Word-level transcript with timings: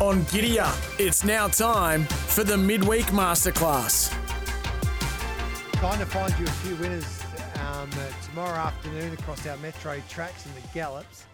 On 0.00 0.24
Giddy 0.24 0.58
Up, 0.58 0.78
it's 0.98 1.24
now 1.24 1.46
time 1.46 2.04
for 2.04 2.42
the 2.42 2.56
midweek 2.56 3.04
masterclass. 3.06 4.10
Trying 5.72 5.98
to 5.98 6.06
find 6.06 6.32
you 6.38 6.46
a 6.46 6.50
few 6.50 6.74
winners 6.76 7.22
um, 7.66 7.90
tomorrow 8.24 8.56
afternoon 8.56 9.12
across 9.12 9.46
our 9.46 9.58
metro 9.58 10.00
tracks 10.08 10.46
and 10.46 10.54
the 10.54 10.66
gallops. 10.72 11.26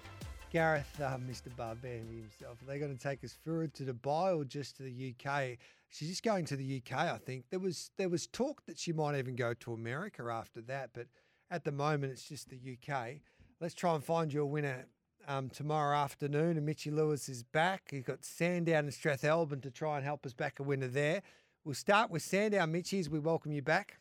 Gareth, 0.50 1.00
uh, 1.00 1.16
Mr. 1.18 1.48
Barbandi 1.56 2.18
himself, 2.18 2.60
are 2.60 2.64
they 2.64 2.80
going 2.80 2.92
to 2.92 3.00
take 3.00 3.22
us 3.22 3.38
through 3.44 3.68
to 3.68 3.84
Dubai 3.84 4.36
or 4.36 4.44
just 4.44 4.76
to 4.78 4.82
the 4.82 5.14
UK? 5.14 5.58
She's 5.88 6.08
just 6.08 6.24
going 6.24 6.44
to 6.46 6.56
the 6.56 6.82
UK, 6.82 6.98
I 6.98 7.18
think. 7.18 7.44
There 7.50 7.60
was 7.60 7.90
there 7.98 8.08
was 8.08 8.26
talk 8.26 8.66
that 8.66 8.78
she 8.78 8.92
might 8.92 9.16
even 9.16 9.36
go 9.36 9.54
to 9.54 9.74
America 9.74 10.24
after 10.28 10.60
that, 10.62 10.90
but 10.92 11.06
at 11.52 11.64
the 11.64 11.72
moment 11.72 12.12
it's 12.12 12.28
just 12.28 12.48
the 12.50 12.56
UK. 12.56 13.20
Let's 13.60 13.74
try 13.74 13.94
and 13.94 14.02
find 14.02 14.32
you 14.32 14.42
a 14.42 14.46
winner 14.46 14.86
um, 15.26 15.50
tomorrow 15.50 15.96
afternoon. 15.96 16.56
And 16.56 16.66
Mitchy 16.66 16.90
Lewis 16.90 17.28
is 17.28 17.42
back. 17.42 17.88
He's 17.90 18.02
got 18.02 18.24
Sandown 18.24 18.84
and 18.84 18.92
Strathalbyn 18.92 19.62
to 19.62 19.70
try 19.70 19.96
and 19.96 20.04
help 20.04 20.26
us 20.26 20.32
back 20.32 20.60
a 20.60 20.62
winner 20.62 20.88
there. 20.88 21.22
We'll 21.64 21.74
start 21.74 22.10
with 22.10 22.22
Sandown. 22.22 22.72
Mitchy, 22.72 22.98
as 22.98 23.10
we 23.10 23.18
welcome 23.18 23.52
you 23.52 23.62
back. 23.62 23.98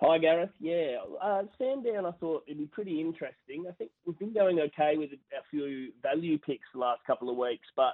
Hi, 0.00 0.16
Gareth. 0.16 0.50
Yeah, 0.58 0.96
uh, 1.22 1.42
Sandown, 1.58 2.06
I 2.06 2.12
thought 2.12 2.44
it'd 2.46 2.56
be 2.56 2.66
pretty 2.66 3.00
interesting. 3.00 3.66
I 3.68 3.72
think 3.72 3.90
we've 4.06 4.18
been 4.18 4.32
going 4.32 4.58
okay 4.58 4.96
with 4.96 5.10
a 5.12 5.42
few 5.50 5.92
value 6.02 6.38
picks 6.38 6.66
the 6.72 6.80
last 6.80 7.02
couple 7.06 7.28
of 7.28 7.36
weeks, 7.36 7.66
but 7.76 7.92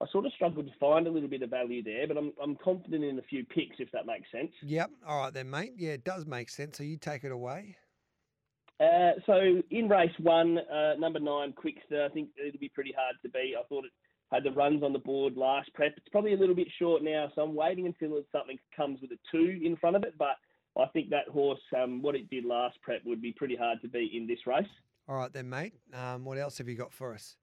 I 0.00 0.06
sort 0.12 0.24
of 0.24 0.32
struggled 0.34 0.66
to 0.66 0.72
find 0.78 1.08
a 1.08 1.10
little 1.10 1.28
bit 1.28 1.42
of 1.42 1.50
value 1.50 1.82
there. 1.82 2.06
But 2.06 2.16
I'm, 2.16 2.32
I'm 2.40 2.56
confident 2.62 3.02
in 3.02 3.18
a 3.18 3.22
few 3.22 3.44
picks, 3.44 3.76
if 3.80 3.90
that 3.90 4.06
makes 4.06 4.30
sense. 4.30 4.52
Yep. 4.62 4.90
All 5.04 5.20
right, 5.20 5.34
then, 5.34 5.50
mate. 5.50 5.72
Yeah, 5.76 5.90
it 5.90 6.04
does 6.04 6.26
make 6.26 6.48
sense. 6.48 6.78
So 6.78 6.84
you 6.84 6.96
take 6.96 7.24
it 7.24 7.32
away. 7.32 7.76
Uh, 8.80 9.12
so 9.26 9.62
in 9.70 9.88
race 9.88 10.12
one, 10.20 10.58
uh, 10.58 10.94
number 10.98 11.18
nine, 11.18 11.52
Quickster, 11.52 12.04
I 12.04 12.12
think 12.12 12.28
it'll 12.38 12.60
be 12.60 12.68
pretty 12.68 12.94
hard 12.96 13.16
to 13.22 13.28
beat. 13.28 13.54
I 13.58 13.66
thought 13.68 13.84
it 13.84 13.90
had 14.30 14.44
the 14.44 14.52
runs 14.52 14.82
on 14.82 14.92
the 14.92 14.98
board 14.98 15.36
last 15.36 15.72
prep. 15.74 15.94
It's 15.96 16.08
probably 16.10 16.34
a 16.34 16.36
little 16.36 16.54
bit 16.54 16.68
short 16.78 17.02
now, 17.02 17.30
so 17.34 17.42
I'm 17.42 17.54
waiting 17.54 17.86
until 17.86 18.22
something 18.30 18.58
comes 18.76 19.00
with 19.00 19.10
a 19.10 19.18
two 19.32 19.60
in 19.64 19.76
front 19.76 19.96
of 19.96 20.04
it. 20.04 20.14
But 20.16 20.36
I 20.80 20.86
think 20.92 21.10
that 21.10 21.28
horse, 21.28 21.60
um, 21.76 22.02
what 22.02 22.14
it 22.14 22.30
did 22.30 22.44
last 22.44 22.80
prep, 22.82 23.00
would 23.04 23.20
be 23.20 23.32
pretty 23.32 23.56
hard 23.56 23.80
to 23.82 23.88
beat 23.88 24.12
in 24.14 24.26
this 24.26 24.46
race. 24.46 24.68
All 25.08 25.16
right 25.16 25.32
then, 25.32 25.48
mate. 25.48 25.74
Um, 25.92 26.24
what 26.24 26.38
else 26.38 26.58
have 26.58 26.68
you 26.68 26.76
got 26.76 26.92
for 26.92 27.14
us? 27.14 27.36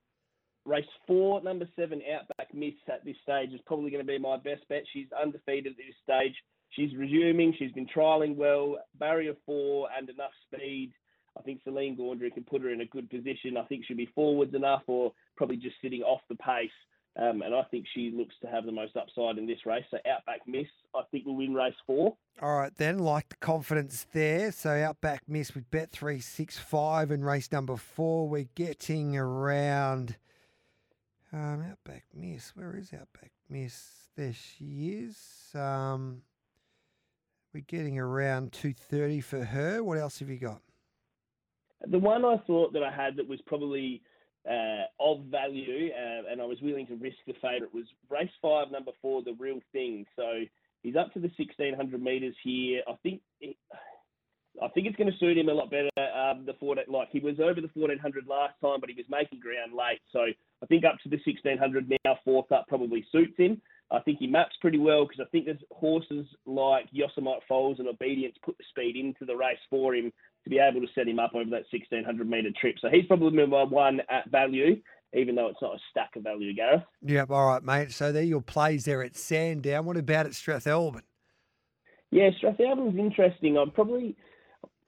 Race 0.65 0.85
four, 1.05 1.41
number 1.43 1.67
seven, 1.75 2.01
Outback 2.11 2.53
Miss 2.53 2.73
at 2.91 3.03
this 3.03 3.17
stage 3.23 3.51
is 3.51 3.61
probably 3.65 3.91
going 3.91 4.05
to 4.05 4.07
be 4.07 4.17
my 4.17 4.37
best 4.37 4.67
bet. 4.69 4.83
She's 4.93 5.07
undefeated 5.21 5.73
at 5.73 5.77
this 5.77 5.95
stage. 6.01 6.35
She's 6.69 6.95
resuming. 6.95 7.53
She's 7.57 7.71
been 7.71 7.87
trialling 7.87 8.35
well. 8.35 8.77
Barrier 8.99 9.33
four 9.45 9.87
and 9.95 10.09
enough 10.09 10.31
speed 10.47 10.93
I 11.37 11.41
think 11.41 11.61
Celine 11.63 11.97
Gaudray 11.97 12.33
can 12.33 12.43
put 12.43 12.61
her 12.61 12.69
in 12.69 12.81
a 12.81 12.85
good 12.85 13.09
position. 13.09 13.57
I 13.57 13.63
think 13.63 13.85
she'll 13.85 13.97
be 13.97 14.09
forwards 14.15 14.53
enough 14.53 14.83
or 14.87 15.11
probably 15.35 15.57
just 15.57 15.75
sitting 15.81 16.01
off 16.01 16.21
the 16.29 16.35
pace. 16.35 16.69
Um, 17.17 17.41
and 17.43 17.55
I 17.55 17.63
think 17.71 17.85
she 17.93 18.11
looks 18.13 18.35
to 18.41 18.47
have 18.47 18.65
the 18.65 18.73
most 18.73 18.97
upside 18.97 19.37
in 19.37 19.47
this 19.47 19.65
race. 19.65 19.85
So 19.89 19.97
Outback 20.09 20.41
Miss, 20.47 20.67
I 20.93 21.01
think 21.11 21.25
we'll 21.25 21.35
win 21.35 21.53
race 21.53 21.73
four. 21.87 22.17
All 22.41 22.57
right, 22.57 22.75
then, 22.75 22.99
like 22.99 23.29
the 23.29 23.37
confidence 23.37 24.05
there. 24.11 24.51
So 24.51 24.69
Outback 24.69 25.21
Miss 25.27 25.55
with 25.55 25.69
bet 25.71 25.91
three 25.91 26.19
six 26.19 26.57
five 26.57 27.11
in 27.11 27.23
race 27.23 27.53
number 27.53 27.77
four. 27.77 28.27
We're 28.27 28.49
getting 28.55 29.15
around 29.15 30.17
um, 31.31 31.63
Outback 31.71 32.03
Miss. 32.13 32.53
Where 32.53 32.75
is 32.75 32.91
Outback 32.93 33.31
Miss? 33.49 34.09
There 34.17 34.33
she 34.33 34.89
is. 34.89 35.17
Um, 35.55 36.21
we're 37.53 37.61
getting 37.61 37.97
around 37.97 38.51
two 38.51 38.73
thirty 38.73 39.21
for 39.21 39.45
her. 39.45 39.81
What 39.81 39.97
else 39.97 40.19
have 40.19 40.29
you 40.29 40.37
got? 40.37 40.61
The 41.87 41.99
one 41.99 42.25
I 42.25 42.37
thought 42.47 42.73
that 42.73 42.83
I 42.83 42.91
had 42.91 43.15
that 43.17 43.27
was 43.27 43.39
probably 43.45 44.01
uh, 44.49 44.85
of 44.99 45.25
value, 45.25 45.89
uh, 45.91 46.31
and 46.31 46.41
I 46.41 46.45
was 46.45 46.57
willing 46.61 46.87
to 46.87 46.95
risk 46.95 47.17
the 47.25 47.33
favourite 47.41 47.73
was 47.73 47.85
race 48.09 48.29
five, 48.41 48.71
number 48.71 48.91
four, 49.01 49.23
the 49.23 49.35
real 49.39 49.59
thing. 49.71 50.05
So 50.15 50.43
he's 50.83 50.95
up 50.95 51.13
to 51.13 51.19
the 51.19 51.31
1600 51.37 52.01
metres 52.01 52.35
here. 52.43 52.81
I 52.87 52.93
think. 53.03 53.21
It, 53.41 53.57
I 54.63 54.69
think 54.69 54.87
it's 54.87 54.95
going 54.95 55.11
to 55.11 55.17
suit 55.17 55.37
him 55.37 55.49
a 55.49 55.53
lot 55.53 55.69
better. 55.69 55.89
Um, 55.97 56.45
the 56.45 56.53
14, 56.59 56.85
like 56.87 57.09
he 57.11 57.19
was 57.19 57.41
over 57.41 57.59
the 57.59 57.69
1400 57.73 58.25
last 58.25 58.53
time, 58.61 58.79
but 58.79 58.89
he 58.89 58.95
was 58.95 59.05
making 59.09 59.41
ground 59.41 59.73
late. 59.73 59.99
So 60.13 60.21
I 60.21 60.65
think 60.67 60.85
up 60.85 60.95
to 61.03 61.09
the 61.09 61.19
1600 61.25 61.91
now, 62.05 62.17
fourth 62.23 62.51
up 62.53 62.65
probably 62.69 63.05
suits 63.11 63.37
him. 63.37 63.61
I 63.91 63.99
think 63.99 64.19
he 64.19 64.27
maps 64.27 64.55
pretty 64.61 64.79
well 64.79 65.05
because 65.05 65.19
I 65.19 65.29
think 65.29 65.45
there's 65.45 65.63
horses 65.71 66.25
like 66.45 66.85
Yosemite 66.91 67.41
Falls 67.47 67.79
and 67.79 67.87
Obedience 67.87 68.35
put 68.43 68.57
the 68.57 68.63
speed 68.69 68.95
into 68.95 69.25
the 69.25 69.35
race 69.35 69.59
for 69.69 69.93
him 69.93 70.11
to 70.45 70.49
be 70.49 70.59
able 70.59 70.79
to 70.79 70.87
set 70.95 71.07
him 71.07 71.19
up 71.19 71.35
over 71.35 71.49
that 71.49 71.65
1600 71.71 72.29
metre 72.29 72.49
trip. 72.59 72.75
So 72.79 72.87
he's 72.89 73.05
probably 73.05 73.45
my 73.45 73.63
one 73.63 73.99
at 74.09 74.29
value, 74.31 74.81
even 75.13 75.35
though 75.35 75.47
it's 75.47 75.61
not 75.61 75.75
a 75.75 75.79
stack 75.91 76.15
of 76.15 76.23
value, 76.23 76.53
Gareth. 76.53 76.83
Yep, 77.01 77.31
all 77.31 77.47
right, 77.47 77.63
mate. 77.63 77.91
So 77.91 78.11
there 78.11 78.23
your 78.23 78.41
plays 78.41 78.85
there 78.85 79.03
at 79.03 79.17
Sandown. 79.17 79.85
What 79.85 79.97
about 79.97 80.27
at 80.27 80.31
Strathalbyn? 80.31 81.01
Yeah, 82.11 82.29
Strathalbyn's 82.41 82.97
interesting. 82.97 83.57
I'm 83.57 83.71
probably 83.71 84.15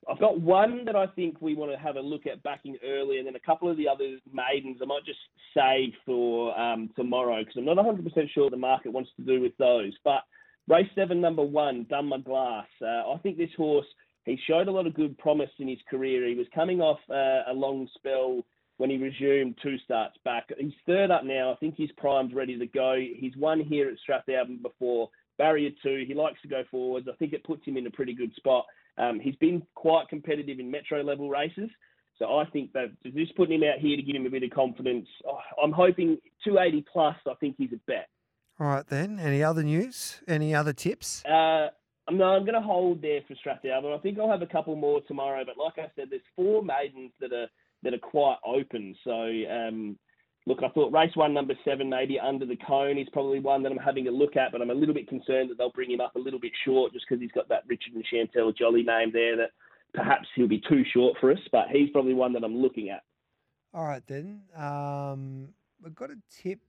I've 0.09 0.19
got 0.19 0.39
one 0.39 0.85
that 0.85 0.95
I 0.95 1.07
think 1.07 1.41
we 1.41 1.55
want 1.55 1.71
to 1.71 1.77
have 1.77 1.97
a 1.97 2.01
look 2.01 2.25
at 2.27 2.41
backing 2.43 2.77
early, 2.85 3.17
and 3.17 3.27
then 3.27 3.35
a 3.35 3.39
couple 3.39 3.69
of 3.69 3.75
the 3.75 3.89
other 3.89 4.17
maidens 4.31 4.77
I 4.81 4.85
might 4.85 5.05
just 5.05 5.19
save 5.53 5.93
for 6.05 6.57
um, 6.57 6.89
tomorrow 6.95 7.39
because 7.39 7.55
I'm 7.57 7.65
not 7.65 7.77
100% 7.77 8.05
sure 8.33 8.43
what 8.43 8.51
the 8.51 8.57
market 8.57 8.93
wants 8.93 9.09
to 9.17 9.23
do 9.23 9.41
with 9.41 9.57
those. 9.57 9.93
But 10.03 10.21
race 10.67 10.87
seven, 10.95 11.19
number 11.19 11.43
one, 11.43 11.87
Done 11.89 12.07
My 12.07 12.19
Glass. 12.19 12.67
Uh, 12.81 13.11
I 13.11 13.19
think 13.21 13.37
this 13.37 13.49
horse 13.57 13.87
he 14.27 14.37
showed 14.45 14.67
a 14.67 14.71
lot 14.71 14.85
of 14.85 14.93
good 14.93 15.17
promise 15.17 15.49
in 15.57 15.69
his 15.69 15.79
career. 15.89 16.27
He 16.27 16.35
was 16.35 16.47
coming 16.53 16.81
off 16.81 16.99
uh, 17.09 17.49
a 17.49 17.53
long 17.53 17.87
spell 17.95 18.43
when 18.75 18.89
he 18.89 18.97
resumed 18.97 19.57
two 19.63 19.77
starts 19.85 20.17
back. 20.25 20.49
He's 20.59 20.73
third 20.85 21.11
up 21.11 21.23
now. 21.23 21.53
I 21.53 21.55
think 21.55 21.75
his 21.77 21.89
prime's 21.97 22.33
ready 22.33 22.59
to 22.59 22.65
go. 22.67 22.97
He's 22.97 23.35
won 23.37 23.61
here 23.61 23.89
at 23.89 23.95
Strathalbyn 24.07 24.61
before. 24.61 25.09
Barrier 25.37 25.69
two, 25.81 26.03
he 26.05 26.13
likes 26.13 26.41
to 26.41 26.49
go 26.49 26.63
forwards. 26.69 27.07
I 27.09 27.15
think 27.15 27.31
it 27.31 27.45
puts 27.45 27.65
him 27.65 27.77
in 27.77 27.87
a 27.87 27.91
pretty 27.91 28.13
good 28.13 28.35
spot. 28.35 28.65
Um, 28.97 29.19
he's 29.19 29.35
been 29.37 29.63
quite 29.75 30.09
competitive 30.09 30.59
in 30.59 30.69
metro 30.69 31.01
level 31.01 31.29
races. 31.29 31.69
So 32.19 32.37
I 32.37 32.45
think 32.45 32.73
that 32.73 32.87
just 33.15 33.35
putting 33.37 33.61
him 33.61 33.69
out 33.69 33.79
here 33.79 33.95
to 33.95 34.01
give 34.01 34.15
him 34.15 34.25
a 34.25 34.29
bit 34.29 34.43
of 34.43 34.49
confidence. 34.49 35.07
Oh, 35.25 35.39
I'm 35.63 35.71
hoping 35.71 36.17
280 36.43 36.85
plus. 36.91 37.15
I 37.29 37.33
think 37.35 37.55
he's 37.57 37.71
a 37.71 37.79
bet. 37.87 38.09
All 38.59 38.67
right 38.67 38.87
then. 38.87 39.19
Any 39.19 39.41
other 39.43 39.63
news? 39.63 40.19
Any 40.27 40.53
other 40.53 40.73
tips? 40.73 41.23
Uh, 41.25 41.69
no, 42.11 42.25
I'm 42.25 42.43
going 42.45 42.53
to 42.53 42.61
hold 42.61 43.01
there 43.01 43.19
for 43.27 43.35
Strathalbyn. 43.35 43.97
I 43.97 44.01
think 44.01 44.17
I'll 44.17 44.31
have 44.31 44.41
a 44.41 44.47
couple 44.47 44.75
more 44.75 45.01
tomorrow. 45.07 45.43
But 45.45 45.57
like 45.61 45.77
I 45.77 45.91
said, 45.95 46.07
there's 46.09 46.21
four 46.35 46.63
maidens 46.63 47.11
that 47.19 47.33
are 47.33 47.47
that 47.83 47.93
are 47.93 47.99
quite 47.99 48.37
open. 48.45 48.95
So 49.03 49.11
um, 49.11 49.97
look, 50.45 50.59
I 50.63 50.69
thought 50.69 50.93
race 50.93 51.15
one, 51.15 51.33
number 51.33 51.53
seven, 51.65 51.89
maybe 51.89 52.19
under 52.19 52.45
the 52.45 52.57
cone 52.67 52.97
is 52.97 53.07
probably 53.11 53.39
one 53.39 53.61
that 53.63 53.71
I'm 53.71 53.77
having 53.77 54.07
a 54.07 54.11
look 54.11 54.37
at. 54.37 54.51
But 54.51 54.61
I'm 54.61 54.69
a 54.69 54.75
little 54.75 54.93
bit 54.93 55.07
concerned 55.09 55.49
that 55.49 55.57
they'll 55.57 55.71
bring 55.71 55.91
him 55.91 56.01
up 56.01 56.15
a 56.15 56.19
little 56.19 56.39
bit 56.39 56.53
short 56.65 56.93
just 56.93 57.05
because 57.07 57.21
he's 57.21 57.31
got 57.33 57.49
that 57.49 57.63
Richard 57.67 57.93
and 57.93 58.05
Chantel 58.05 58.55
Jolly 58.55 58.83
name 58.83 59.11
there. 59.11 59.35
That 59.35 59.51
perhaps 59.93 60.27
he'll 60.35 60.47
be 60.47 60.61
too 60.69 60.83
short 60.93 61.17
for 61.19 61.31
us. 61.31 61.39
But 61.51 61.67
he's 61.71 61.89
probably 61.89 62.13
one 62.13 62.33
that 62.33 62.43
I'm 62.43 62.57
looking 62.57 62.89
at. 62.89 63.03
All 63.73 63.85
right 63.85 64.03
then. 64.07 64.43
Um, 64.55 65.49
we've 65.83 65.95
got 65.95 66.09
a 66.09 66.17
tip 66.41 66.59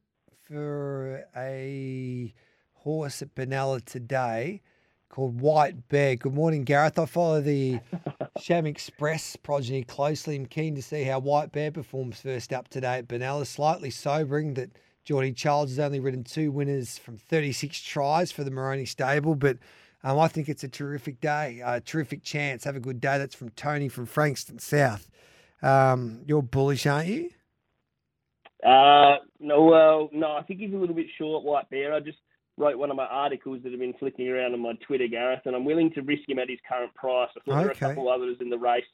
for 0.49 1.25
a 1.37 2.35
horse 2.73 3.23
at 3.23 3.35
Benalla 3.35 3.85
today 3.85 4.63
called 5.09 5.41
White 5.41 5.89
Bear. 5.89 6.17
Good 6.17 6.35
morning, 6.35 6.65
Gareth. 6.65 6.99
I 6.99 7.07
follow 7.07 7.41
the 7.41 7.81
Shamexpress 8.39 9.37
progeny 9.43 9.83
closely. 9.83 10.37
I'm 10.37 10.47
keen 10.47 10.75
to 10.75 10.83
see 10.83 11.05
how 11.05 11.19
White 11.19 11.53
Bear 11.53 11.71
performs 11.71 12.21
first 12.21 12.53
up 12.53 12.69
today 12.69 12.99
at 12.99 13.09
Benalla. 13.09 13.47
Slightly 13.47 13.91
sobering 13.91 14.55
that 14.55 14.71
Geordie 15.05 15.33
Charles 15.33 15.71
has 15.71 15.79
only 15.79 16.01
ridden 16.01 16.25
two 16.25 16.51
winners 16.53 16.99
from 16.99 17.17
36 17.17 17.81
tries 17.81 18.31
for 18.31 18.45
the 18.45 18.51
Moroni 18.51 18.85
stable, 18.85 19.35
but 19.35 19.59
um, 20.05 20.19
I 20.19 20.29
think 20.29 20.49
it's 20.49 20.65
a 20.65 20.69
terrific 20.69 21.21
day, 21.21 21.63
a 21.65 21.81
terrific 21.81 22.23
chance. 22.23 22.65
Have 22.65 22.77
a 22.77 22.81
good 22.81 23.01
day. 23.01 23.19
That's 23.19 23.35
from 23.35 23.49
Tony 23.51 23.89
from 23.89 24.07
Frankston 24.07 24.59
South. 24.59 25.09
Um, 25.63 26.23
you're 26.27 26.43
bullish, 26.43 26.87
aren't 26.87 27.09
you? 27.09 27.31
Uh, 28.65 29.17
no, 29.41 29.63
well, 29.63 30.11
no, 30.13 30.33
I 30.33 30.43
think 30.43 30.61
he's 30.61 30.73
a 30.73 30.77
little 30.77 30.95
bit 30.95 31.07
short, 31.17 31.45
White 31.45 31.71
Bear. 31.71 31.95
I 31.95 32.01
just 32.01 32.19
wrote 32.59 32.79
one 32.79 32.91
of 32.91 32.97
my 32.97 33.07
articles 33.07 33.61
that 33.63 33.73
have 33.73 33.81
been 33.81 33.95
flicking 33.95 34.29
around 34.29 34.53
on 34.53 34.61
my 34.61 34.73
Twitter, 34.87 35.07
Gareth, 35.07 35.43
and 35.45 35.55
I'm 35.55 35.65
willing 35.65 35.93
to 35.93 36.03
risk 36.03 36.29
him 36.29 36.39
at 36.39 36.51
his 36.51 36.59
current 36.69 36.95
price. 36.95 37.31
I 37.37 37.41
thought 37.41 37.53
okay. 37.53 37.61
there 37.61 37.69
are 37.69 37.71
a 37.71 37.95
couple 37.95 38.11
others 38.11 38.37
in 38.41 38.51
the 38.51 38.59
race 38.59 38.85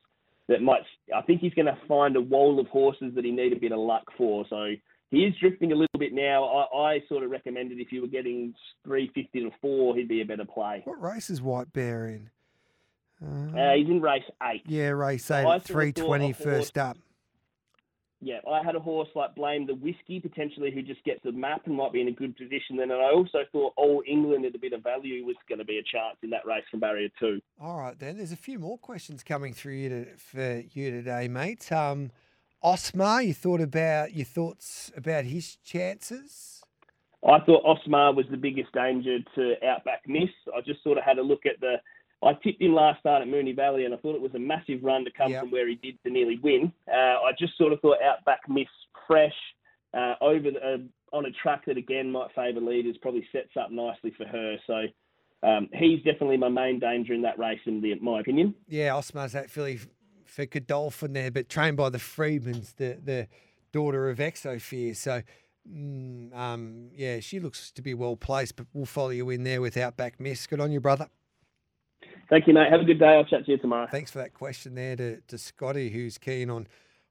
that 0.49 0.62
might. 0.62 0.82
I 1.14 1.22
think 1.22 1.40
he's 1.40 1.55
going 1.55 1.66
to 1.66 1.78
find 1.88 2.16
a 2.16 2.20
wall 2.20 2.61
of 2.61 2.66
horses 2.69 3.14
that 3.14 3.25
he 3.25 3.31
need 3.31 3.52
a 3.52 3.58
bit 3.58 3.72
of 3.72 3.78
luck 3.78 4.05
for. 4.16 4.44
So 4.49 4.75
he 5.11 5.19
is 5.19 5.34
drifting 5.40 5.72
a 5.72 5.76
little 5.76 5.99
bit 5.99 6.12
now. 6.12 6.44
I, 6.44 6.76
I 6.76 7.02
sort 7.08 7.25
of 7.25 7.31
recommended 7.31 7.78
if 7.78 7.93
you 7.93 8.02
were 8.02 8.08
getting 8.08 8.55
350 8.84 9.40
to 9.40 9.50
4, 9.61 9.96
he'd 9.96 10.08
be 10.08 10.20
a 10.20 10.26
better 10.26 10.44
play. 10.44 10.82
What 10.84 11.00
race 11.00 11.31
is 11.31 11.40
White 11.40 11.72
Bear 11.72 12.06
in? 12.06 12.31
Uh, 13.22 13.72
he's 13.75 13.88
in 13.88 14.02
race 14.02 14.25
8. 14.43 14.62
Yeah, 14.66 14.88
race 14.88 15.31
eight 15.31 15.46
of 15.46 15.62
three 15.62 15.93
twenty 15.93 16.32
first 16.32 16.76
up. 16.76 16.99
Yeah, 18.25 18.38
I 18.50 18.65
had 18.65 18.75
a 18.75 18.81
horse 18.81 19.11
like 19.15 19.35
Blame 19.35 19.67
the 19.67 19.75
Whiskey, 19.75 20.19
potentially, 20.19 20.71
who 20.71 20.81
just 20.81 21.05
gets 21.05 21.23
the 21.23 21.31
map 21.31 21.67
and 21.67 21.76
might 21.76 21.93
be 21.93 22.00
in 22.00 22.09
a 22.09 22.12
good 22.12 22.35
position. 22.35 22.79
Then 22.79 22.91
and 22.91 22.94
I 22.94 23.12
also 23.12 23.41
thought 23.53 23.75
All 23.76 24.03
England 24.09 24.47
at 24.47 24.55
a 24.55 24.59
bit 24.59 24.73
of 24.73 24.82
value 24.82 25.26
was 25.26 25.37
going 25.47 25.59
to 25.59 25.65
be 25.65 25.76
a 25.76 25.82
chance 25.82 26.17
in 26.23 26.31
that 26.31 26.47
race 26.47 26.65
from 26.71 26.81
barrier 26.81 27.11
two. 27.21 27.43
All 27.61 27.79
right, 27.79 27.99
then. 27.99 28.17
There's 28.17 28.32
a 28.32 28.37
few 28.37 28.59
more 28.59 28.79
questions 28.79 29.23
coming 29.23 29.53
through 29.53 29.75
you 29.75 29.88
to, 29.91 30.06
for 30.17 30.62
you 30.73 30.91
today, 30.91 31.29
mate. 31.29 31.71
Um, 31.71 32.12
Osmar, 32.65 33.26
you 33.26 33.35
thought 33.35 33.61
about 33.61 34.15
your 34.15 34.25
thoughts 34.25 34.91
about 34.97 35.26
his 35.26 35.56
chances? 35.56 36.62
I 37.23 37.41
thought 37.41 37.62
Osmar 37.65 38.17
was 38.17 38.25
the 38.31 38.38
biggest 38.38 38.73
danger 38.73 39.19
to 39.35 39.55
Outback 39.67 40.00
Miss. 40.06 40.31
I 40.56 40.62
just 40.62 40.82
sort 40.82 40.97
of 40.97 41.05
had 41.05 41.19
a 41.19 41.23
look 41.23 41.44
at 41.44 41.61
the. 41.61 41.75
I 42.25 42.32
tipped 42.35 42.61
him 42.62 42.75
last 42.75 43.00
start 43.00 43.23
at 43.23 43.29
Moonee 43.29 43.55
Valley, 43.55 43.85
and 43.85 43.94
I 43.94 43.99
thought 43.99 44.15
it 44.15 44.21
was 44.21 44.35
a 44.35 44.38
massive 44.38 44.82
run 44.82 45.05
to 45.05 45.11
come 45.11 45.31
Yep. 45.31 45.41
from 45.43 45.50
where 45.50 45.69
he 45.69 45.75
did 45.76 46.03
to 46.05 46.11
nearly 46.11 46.38
win. 46.43 46.73
Uh, 46.88 47.21
I 47.23 47.32
just 47.38 47.56
sort 47.59 47.73
of 47.73 47.81
thought 47.81 47.99
Outback 48.03 48.41
Miss 48.49 48.69
fresh 49.06 49.35
uh, 49.93 50.15
over 50.21 50.50
the, 50.50 50.59
uh, 50.59 51.17
on 51.17 51.26
a 51.26 51.31
track 51.31 51.67
that 51.67 51.76
again 51.76 52.11
might 52.11 52.35
favour 52.35 52.61
leaders 52.61 52.97
probably 53.00 53.26
sets 53.31 53.56
up 53.61 53.71
nicely 53.71 54.12
for 54.17 54.26
her. 54.26 54.56
So 54.67 54.87
um, 55.47 55.69
he's 55.73 55.99
definitely 56.03 56.38
my 56.38 56.49
main 56.49 56.81
danger 56.81 57.12
in 57.12 57.23
that 57.23 57.38
race, 57.38 57.61
in 57.67 57.81
the, 57.81 57.94
my 57.97 58.21
opinion. 58.21 58.55
Yeah, 58.67 58.91
Osmar's 58.94 59.32
that 59.32 59.50
filly 59.50 59.79
for 60.25 60.47
Godolphin 60.47 61.12
there, 61.12 61.31
but 61.31 61.49
trained 61.49 61.76
by 61.76 61.91
the 61.91 61.99
Freedmans, 61.99 62.75
the, 62.76 62.99
the 63.05 63.29
daughter 63.73 64.09
of 64.09 64.19
Exosphere. 64.19 64.97
So, 64.97 65.23
mm, 65.71 66.35
um, 66.35 66.88
yeah, 66.94 67.21
she 67.21 67.38
looks 67.38 67.71
to 67.73 67.82
be 67.82 67.94
well 67.94 68.17
placed, 68.17 68.56
but 68.56 68.67
we'll 68.73 68.87
follow 68.87 69.11
you 69.11 69.29
in 69.31 69.44
there 69.44 69.61
with 69.61 69.76
Outback 69.76 70.19
Miss. 70.19 70.47
Good 70.47 70.61
on 70.61 70.73
you, 70.73 70.81
brother. 70.81 71.09
Thank 72.29 72.47
you, 72.47 72.55
mate. 72.55 72.71
Have 72.71 72.81
a 72.81 72.85
good 72.85 72.99
day. 72.99 73.15
I'll 73.15 73.25
chat 73.25 73.44
to 73.47 73.53
you 73.53 73.59
tomorrow. 73.59 73.87
Thanks 73.91 74.11
for 74.11 74.19
that 74.19 74.35
question 74.35 74.75
there 74.75 74.97
to, 74.97 75.21
to 75.21 75.38
Scotty, 75.38 75.91
who's 75.91 76.19
keen 76.19 76.50
on 76.50 76.67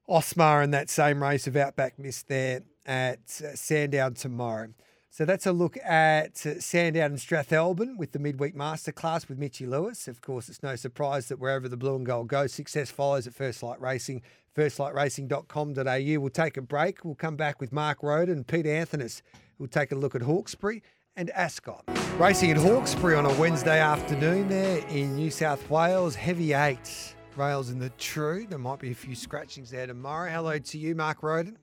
Osmar 0.08 0.62
in 0.62 0.70
that 0.72 0.90
same 0.90 1.22
race 1.22 1.46
of 1.46 1.56
Outback 1.56 1.98
Miss 1.98 2.22
there 2.22 2.62
at 2.86 3.20
uh, 3.42 3.54
Sandown 3.54 4.14
tomorrow. 4.14 4.68
So 5.10 5.24
that's 5.24 5.46
a 5.46 5.52
look 5.52 5.76
at 5.84 6.44
uh, 6.44 6.58
Sandown 6.58 7.12
and 7.12 7.18
Strathalbyn 7.18 7.96
with 7.96 8.10
the 8.10 8.18
midweek 8.18 8.56
masterclass 8.56 9.28
with 9.28 9.38
Mitchy 9.38 9.64
Lewis. 9.64 10.08
Of 10.08 10.20
course, 10.20 10.48
it's 10.48 10.62
no 10.62 10.74
surprise 10.74 11.28
that 11.28 11.38
wherever 11.38 11.68
the 11.68 11.76
blue 11.76 11.94
and 11.94 12.04
gold 12.04 12.26
goes, 12.26 12.52
success 12.52 12.90
follows 12.90 13.26
at 13.28 13.34
First 13.34 13.62
Light 13.62 13.80
Racing, 13.80 14.22
firstlightracing.com.au. 14.56 16.20
We'll 16.20 16.30
take 16.30 16.56
a 16.56 16.62
break. 16.62 17.04
We'll 17.04 17.14
come 17.14 17.36
back 17.36 17.60
with 17.60 17.72
Mark 17.72 18.02
Roden 18.02 18.38
and 18.38 18.46
Peter 18.46 18.70
Anthony's. 18.70 19.22
We'll 19.56 19.68
take 19.68 19.92
a 19.92 19.94
look 19.94 20.16
at 20.16 20.22
Hawkesbury 20.22 20.82
and 21.16 21.30
Ascot. 21.30 21.84
Racing 22.18 22.50
at 22.50 22.56
Hawkesbury 22.56 23.14
on 23.14 23.26
a 23.26 23.34
Wednesday 23.34 23.80
afternoon 23.80 24.48
there 24.48 24.78
in 24.88 25.16
New 25.16 25.30
South 25.30 25.68
Wales. 25.70 26.14
Heavy 26.14 26.52
eight 26.52 27.14
rails 27.36 27.70
in 27.70 27.78
the 27.78 27.90
true. 27.90 28.46
There 28.48 28.58
might 28.58 28.78
be 28.78 28.90
a 28.90 28.94
few 28.94 29.14
scratchings 29.14 29.70
there 29.70 29.86
tomorrow. 29.86 30.30
Hello 30.30 30.58
to 30.58 30.78
you, 30.78 30.94
Mark 30.94 31.22
Roden. 31.22 31.58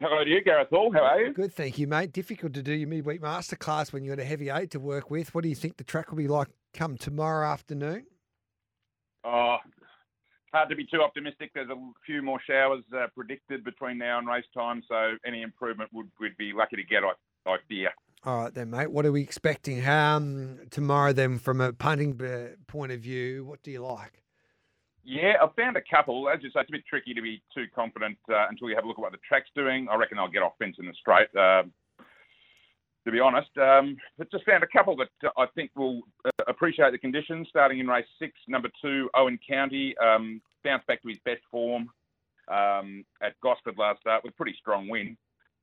Hello 0.00 0.22
to 0.22 0.28
you, 0.28 0.42
Gareth 0.42 0.68
Hall. 0.68 0.92
How 0.92 1.04
are 1.04 1.20
you? 1.22 1.32
Good, 1.32 1.54
thank 1.54 1.78
you, 1.78 1.86
mate. 1.86 2.12
Difficult 2.12 2.52
to 2.54 2.62
do 2.62 2.72
your 2.72 2.88
midweek 2.88 3.22
masterclass 3.22 3.92
when 3.92 4.04
you've 4.04 4.14
got 4.14 4.22
a 4.22 4.26
heavy 4.26 4.50
eight 4.50 4.70
to 4.72 4.80
work 4.80 5.10
with. 5.10 5.34
What 5.34 5.42
do 5.42 5.48
you 5.48 5.54
think 5.54 5.78
the 5.78 5.84
track 5.84 6.10
will 6.10 6.18
be 6.18 6.28
like 6.28 6.48
come 6.74 6.98
tomorrow 6.98 7.46
afternoon? 7.48 8.04
Oh, 9.24 9.56
hard 10.52 10.68
to 10.68 10.76
be 10.76 10.84
too 10.84 11.00
optimistic. 11.00 11.50
There's 11.54 11.70
a 11.70 11.76
few 12.04 12.20
more 12.20 12.38
showers 12.46 12.84
uh, 12.94 13.06
predicted 13.14 13.64
between 13.64 13.96
now 13.96 14.18
and 14.18 14.28
race 14.28 14.44
time, 14.52 14.82
so 14.86 15.16
any 15.26 15.40
improvement 15.40 15.88
would 15.94 16.10
we'd 16.20 16.36
be 16.36 16.52
lucky 16.54 16.76
to 16.76 16.84
get. 16.84 17.02
I 17.02 17.12
I 17.50 17.56
fear. 17.68 17.90
All 18.24 18.42
right, 18.42 18.54
then, 18.54 18.70
mate. 18.70 18.90
What 18.90 19.06
are 19.06 19.12
we 19.12 19.22
expecting 19.22 19.86
um, 19.86 20.58
tomorrow, 20.70 21.12
then, 21.12 21.38
from 21.38 21.60
a 21.60 21.72
punting 21.72 22.20
point 22.66 22.92
of 22.92 23.00
view? 23.00 23.44
What 23.44 23.62
do 23.62 23.70
you 23.70 23.80
like? 23.80 24.24
Yeah, 25.04 25.34
I 25.40 25.46
found 25.54 25.76
a 25.76 25.82
couple. 25.88 26.28
As 26.28 26.42
you 26.42 26.50
say, 26.50 26.60
it's 26.60 26.70
a 26.70 26.72
bit 26.72 26.84
tricky 26.88 27.14
to 27.14 27.22
be 27.22 27.40
too 27.54 27.66
confident 27.72 28.18
uh, 28.28 28.46
until 28.50 28.68
you 28.68 28.74
have 28.74 28.84
a 28.84 28.88
look 28.88 28.98
at 28.98 29.02
what 29.02 29.12
the 29.12 29.18
track's 29.26 29.50
doing. 29.54 29.86
I 29.88 29.94
reckon 29.94 30.18
I'll 30.18 30.30
get 30.30 30.42
off 30.42 30.54
fence 30.58 30.76
in 30.80 30.86
the 30.86 30.94
straight. 30.94 31.28
Uh, 31.36 31.62
to 33.04 33.12
be 33.12 33.20
honest, 33.20 33.50
um, 33.56 33.96
but 34.18 34.28
just 34.32 34.44
found 34.44 34.64
a 34.64 34.66
couple 34.66 34.96
that 34.96 35.08
uh, 35.24 35.30
I 35.40 35.46
think 35.54 35.70
will 35.76 36.02
uh, 36.24 36.44
appreciate 36.48 36.90
the 36.90 36.98
conditions. 36.98 37.46
Starting 37.48 37.78
in 37.78 37.86
race 37.86 38.06
six, 38.18 38.32
number 38.48 38.68
two, 38.82 39.08
Owen 39.14 39.38
County, 39.48 39.94
um, 39.98 40.42
bounced 40.64 40.88
back 40.88 41.02
to 41.02 41.08
his 41.08 41.18
best 41.24 41.42
form 41.52 41.88
um, 42.48 43.04
at 43.22 43.40
Gosford 43.44 43.78
last 43.78 44.00
start 44.00 44.24
with 44.24 44.32
a 44.32 44.36
pretty 44.36 44.56
strong 44.58 44.88
win. 44.88 45.16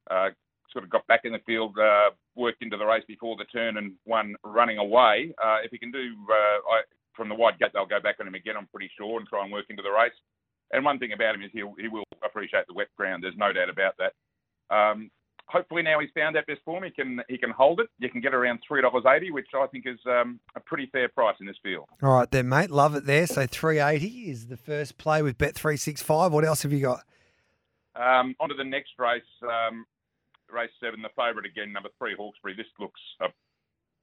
Uh, 0.09 0.29
sort 0.73 0.83
of 0.83 0.89
got 0.89 1.07
back 1.07 1.21
in 1.23 1.31
the 1.31 1.39
field, 1.45 1.77
uh, 1.77 2.09
worked 2.35 2.61
into 2.61 2.77
the 2.77 2.85
race 2.85 3.03
before 3.07 3.37
the 3.37 3.45
turn, 3.45 3.77
and 3.77 3.93
won 4.05 4.35
running 4.43 4.77
away. 4.79 5.33
Uh, 5.41 5.57
if 5.63 5.71
he 5.71 5.77
can 5.77 5.91
do 5.91 6.13
uh, 6.29 6.73
I, 6.73 6.81
from 7.15 7.29
the 7.29 7.35
wide 7.35 7.59
gate, 7.59 7.69
they'll 7.73 7.85
go 7.85 8.01
back 8.01 8.17
on 8.19 8.27
him 8.27 8.35
again. 8.35 8.55
I'm 8.57 8.67
pretty 8.67 8.89
sure, 8.97 9.19
and 9.19 9.27
try 9.27 9.43
and 9.43 9.51
work 9.51 9.65
into 9.69 9.83
the 9.83 9.91
race. 9.91 10.17
And 10.71 10.83
one 10.83 10.99
thing 10.99 11.13
about 11.13 11.35
him 11.35 11.43
is 11.43 11.51
he'll, 11.53 11.75
he 11.79 11.87
will 11.87 12.03
appreciate 12.25 12.65
the 12.67 12.73
wet 12.73 12.87
ground. 12.97 13.23
There's 13.23 13.37
no 13.37 13.53
doubt 13.53 13.69
about 13.69 13.93
that. 13.99 14.13
Um, 14.75 15.11
hopefully 15.47 15.83
now 15.83 15.99
he's 15.99 16.09
found 16.15 16.35
that 16.35 16.47
best 16.47 16.61
form, 16.65 16.83
he 16.83 16.89
can 16.89 17.21
he 17.29 17.37
can 17.37 17.51
hold 17.51 17.79
it. 17.79 17.87
You 17.99 18.09
can 18.09 18.21
get 18.21 18.33
around 18.33 18.59
three 18.67 18.81
dollars 18.81 19.03
eighty, 19.07 19.31
which 19.31 19.47
I 19.55 19.67
think 19.67 19.85
is 19.85 19.99
um, 20.07 20.39
a 20.55 20.59
pretty 20.59 20.87
fair 20.91 21.09
price 21.09 21.35
in 21.39 21.45
this 21.45 21.57
field. 21.61 21.85
All 22.01 22.13
right, 22.13 22.29
then, 22.29 22.49
mate. 22.49 22.71
Love 22.71 22.95
it 22.95 23.05
there. 23.05 23.27
So 23.27 23.45
380 23.45 24.31
is 24.31 24.47
the 24.47 24.57
first 24.57 24.97
play 24.97 25.21
with 25.21 25.37
Bet365. 25.37 26.31
What 26.31 26.45
else 26.45 26.63
have 26.63 26.73
you 26.73 26.81
got? 26.81 27.01
Um, 27.95 28.35
on 28.39 28.49
to 28.49 28.55
the 28.55 28.63
next 28.63 28.93
race, 28.97 29.21
um, 29.43 29.85
race 30.53 30.71
seven, 30.79 31.01
the 31.01 31.09
favourite 31.15 31.45
again, 31.45 31.73
number 31.73 31.89
three, 31.97 32.15
Hawkesbury. 32.15 32.55
This 32.55 32.67
looks 32.79 33.01
a 33.21 33.27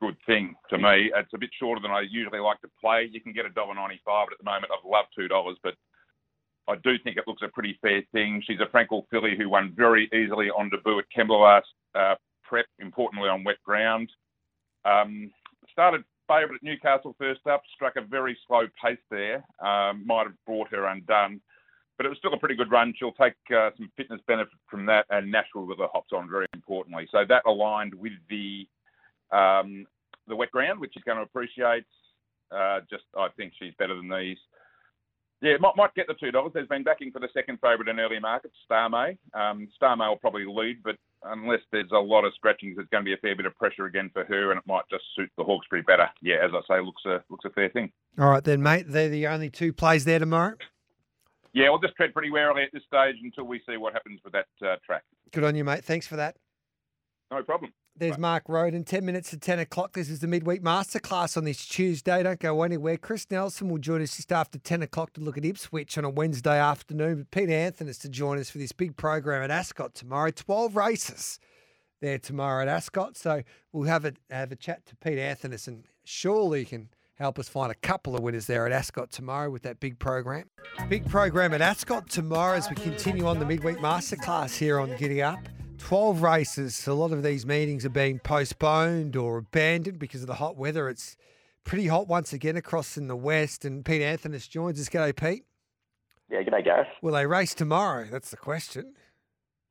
good 0.01 0.17
thing 0.27 0.55
to 0.71 0.79
me. 0.79 1.13
It's 1.15 1.33
a 1.35 1.39
bit 1.39 1.51
shorter 1.59 1.81
than 1.81 1.91
I 1.91 2.03
usually 2.09 2.41
like 2.41 2.61
to 2.63 2.71
play. 2.81 3.09
You 3.11 3.21
can 3.21 3.33
get 3.33 3.47
a 3.47 3.51
dollar 3.51 3.75
ninety-five, 3.75 4.27
but 4.27 4.35
at 4.35 4.39
the 4.39 4.51
moment 4.51 4.73
I've 4.73 4.91
loved 4.91 5.09
two 5.17 5.29
dollars, 5.29 5.57
but 5.63 5.75
I 6.69 6.77
do 6.85 6.99
think 6.99 7.17
it 7.17 7.25
looks 7.27 7.43
a 7.43 7.49
pretty 7.49 7.79
fair 7.83 8.03
thing. 8.13 8.43
She's 8.47 8.61
a 8.61 8.67
Frankel 8.67 9.03
filly 9.11 9.35
who 9.37 9.49
won 9.49 9.73
very 9.77 10.09
easily 10.13 10.51
on 10.51 10.71
debut 10.71 10.99
at 10.99 11.05
Kembla 11.17 11.41
last 11.41 11.67
uh, 11.95 12.15
prep, 12.45 12.67
importantly 12.79 13.29
on 13.29 13.45
wet 13.45 13.63
ground. 13.65 14.11
Um, 14.85 15.31
started 15.73 16.05
favourite 16.29 16.57
at 16.57 16.63
Newcastle 16.63 17.17
first 17.19 17.45
up, 17.49 17.63
struck 17.75 17.97
a 17.97 18.03
very 18.03 18.39
slow 18.47 18.69
pace 18.83 18.99
there. 19.11 19.45
Um, 19.61 20.07
might 20.07 20.27
have 20.27 20.37
brought 20.47 20.69
her 20.71 20.87
undone, 20.87 21.41
but 22.01 22.07
it 22.07 22.09
was 22.09 22.17
still 22.17 22.33
a 22.33 22.39
pretty 22.39 22.55
good 22.55 22.71
run. 22.71 22.95
She'll 22.99 23.13
take 23.13 23.35
uh, 23.55 23.69
some 23.77 23.93
fitness 23.95 24.23
benefit 24.27 24.55
from 24.71 24.87
that, 24.87 25.05
and 25.11 25.31
Nash 25.31 25.45
Rawiller 25.55 25.69
with 25.69 25.79
the 25.79 25.87
hops 25.93 26.15
on 26.15 26.31
very 26.31 26.47
importantly. 26.55 27.07
So 27.13 27.27
that 27.29 27.43
aligned 27.45 27.93
with 27.93 28.15
the 28.31 28.67
um, 29.31 29.85
the 30.27 30.35
wet 30.35 30.51
ground, 30.51 30.81
which 30.81 30.93
she's 30.95 31.03
going 31.03 31.19
to 31.19 31.25
appreciate. 31.25 31.85
Uh, 32.51 32.81
just 32.89 33.05
I 33.19 33.29
think 33.37 33.53
she's 33.59 33.75
better 33.79 33.95
than 33.95 34.09
these. 34.09 34.39
Yeah, 35.43 35.59
might, 35.61 35.77
might 35.77 35.95
get 35.95 36.07
the 36.07 36.15
two 36.15 36.31
dollars. 36.31 36.53
There's 36.55 36.69
been 36.69 36.85
backing 36.85 37.13
for 37.13 37.21
the 37.21 37.29
second 37.35 37.59
favourite 37.61 37.91
in 37.91 38.01
early 38.01 38.19
markets, 38.19 38.55
Star 38.65 38.89
May. 38.89 39.19
Um, 39.35 39.69
Starmay 39.79 40.09
will 40.09 40.17
probably 40.17 40.47
lead, 40.47 40.83
but 40.83 40.97
unless 41.25 41.61
there's 41.71 41.93
a 41.93 41.99
lot 41.99 42.25
of 42.25 42.33
scratchings, 42.35 42.77
there's 42.77 42.89
going 42.89 43.05
to 43.05 43.09
be 43.11 43.13
a 43.13 43.19
fair 43.19 43.37
bit 43.37 43.45
of 43.45 43.55
pressure 43.57 43.85
again 43.85 44.09
for 44.15 44.25
her, 44.25 44.53
and 44.53 44.59
it 44.59 44.67
might 44.67 44.85
just 44.91 45.05
suit 45.15 45.31
the 45.37 45.45
Hawkesbury 45.45 45.83
better. 45.83 46.09
Yeah, 46.23 46.37
as 46.43 46.53
I 46.55 46.61
say, 46.67 46.81
looks 46.83 47.03
a 47.05 47.23
looks 47.29 47.45
a 47.45 47.51
fair 47.51 47.69
thing. 47.69 47.93
All 48.19 48.31
right, 48.31 48.43
then, 48.43 48.63
mate. 48.63 48.87
They're 48.89 49.11
the 49.11 49.27
only 49.27 49.51
two 49.51 49.75
plays 49.75 50.07
there 50.07 50.19
tomorrow. 50.19 50.55
Yeah, 51.53 51.71
we'll 51.71 51.81
just 51.81 51.97
tread 51.97 52.13
pretty 52.13 52.31
warily 52.31 52.63
at 52.63 52.71
this 52.73 52.83
stage 52.87 53.17
until 53.23 53.45
we 53.45 53.61
see 53.69 53.77
what 53.77 53.93
happens 53.93 54.21
with 54.25 54.33
that 54.33 54.47
uh, 54.63 54.77
track. 54.85 55.03
Good 55.33 55.45
on 55.45 55.57
you, 55.57 55.65
mate. 55.65 55.85
Thanks 55.85 56.07
for 56.07 56.17
that. 56.17 56.37
No 57.31 57.43
problem. 57.43 57.73
There's 57.97 58.19
Mark 58.19 58.45
Roden. 58.49 58.85
10 58.85 59.05
minutes 59.05 59.31
to 59.31 59.37
10 59.37 59.59
o'clock. 59.59 59.93
This 59.93 60.09
is 60.09 60.21
the 60.21 60.27
midweek 60.27 60.63
masterclass 60.63 61.37
on 61.37 61.45
this 61.45 61.67
Tuesday. 61.67 62.23
Don't 62.23 62.41
go 62.41 62.63
anywhere. 62.63 62.97
Chris 62.97 63.27
Nelson 63.31 63.69
will 63.69 63.79
join 63.79 64.01
us 64.01 64.17
just 64.17 64.33
after 64.33 64.59
10 64.59 64.83
o'clock 64.83 65.13
to 65.15 65.21
look 65.21 65.37
at 65.37 65.45
Ipswich 65.45 65.99
on 65.99 66.05
a 66.05 66.11
Wednesday 66.11 66.59
afternoon. 66.59 67.19
But 67.19 67.31
Peter 67.31 67.53
Anthony 67.53 67.91
is 67.91 67.99
to 67.99 68.09
join 68.09 68.39
us 68.39 68.49
for 68.49 68.59
this 68.59 68.73
big 68.73 68.97
program 68.97 69.43
at 69.43 69.51
Ascot 69.51 69.95
tomorrow. 69.95 70.31
12 70.31 70.77
races 70.77 71.39
there 72.01 72.19
tomorrow 72.19 72.63
at 72.63 72.69
Ascot. 72.69 73.19
So 73.19 73.43
we'll 73.73 73.89
have 73.89 74.05
a, 74.07 74.15
have 74.31 74.51
a 74.51 74.57
chat 74.57 74.87
to 74.87 74.97
Pete 74.97 75.19
Anthony 75.19 75.57
and 75.67 75.85
surely 76.03 76.61
he 76.61 76.65
can 76.65 76.89
help 77.21 77.39
us 77.39 77.49
find 77.49 77.71
a 77.71 77.75
couple 77.75 78.17
of 78.17 78.23
winners 78.23 78.47
there 78.47 78.65
at 78.65 78.73
Ascot 78.73 79.11
tomorrow 79.11 79.51
with 79.51 79.63
that 79.63 79.79
big 79.79 79.99
program. 79.99 80.49
Big 80.89 81.07
program 81.09 81.53
at 81.53 81.61
Ascot 81.61 82.09
tomorrow 82.09 82.57
as 82.57 82.69
we 82.71 82.75
continue 82.77 83.27
on 83.27 83.39
the 83.39 83.45
midweek 83.45 83.77
masterclass 83.77 84.57
here 84.57 84.81
on 84.81 84.97
Giddy 84.97 85.23
Up. 85.23 85.39
12 85.79 86.23
races. 86.23 86.87
A 86.87 86.95
lot 86.95 87.13
of 87.13 87.23
these 87.23 87.45
meetings 87.45 87.85
are 87.85 87.91
being 87.91 88.19
postponed 88.19 89.17
or 89.17 89.39
abandoned 89.39 89.99
because 89.99 90.23
of 90.23 90.29
the 90.29 90.35
hot 90.35 90.57
weather. 90.57 90.89
It's 90.89 91.17
pretty 91.63 91.89
hot 91.89 92.09
once 92.09 92.33
again 92.33 92.57
across 92.57 92.97
in 92.97 93.07
the 93.07 93.17
west. 93.17 93.67
And 93.67 93.85
Pete 93.85 94.03
Anthony 94.03 94.39
joins 94.39 94.81
us. 94.81 94.89
G'day, 94.89 95.15
Pete. 95.15 95.45
Yeah, 96.31 96.43
g'day, 96.43 96.65
Gareth. 96.65 96.89
Will 97.03 97.13
they 97.13 97.27
race 97.27 97.55
tomorrow? 97.55 98.07
That's 98.11 98.31
the 98.31 98.37
question. 98.39 98.95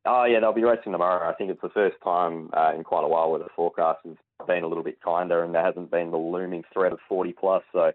Oh, 0.06 0.26
yeah, 0.26 0.40
they'll 0.40 0.54
be 0.54 0.64
racing 0.64 0.92
tomorrow. 0.92 1.28
I 1.28 1.34
think 1.34 1.50
it's 1.50 1.62
the 1.62 1.70
first 1.70 1.98
time 2.04 2.52
uh, 2.56 2.74
in 2.76 2.84
quite 2.84 3.04
a 3.04 3.08
while 3.08 3.32
where 3.32 3.40
the 3.40 3.50
forecast 3.56 4.00
has 4.06 4.16
been 4.48 4.64
a 4.64 4.68
little 4.68 4.84
bit 4.84 5.02
kinder 5.02 5.44
and 5.44 5.54
there 5.54 5.64
hasn't 5.64 5.92
been 5.92 6.12
the 6.12 6.18
looming 6.18 6.64
threat 6.74 6.94
of 6.94 7.00
40 7.08 7.34
plus. 7.34 7.64
So, 7.74 7.92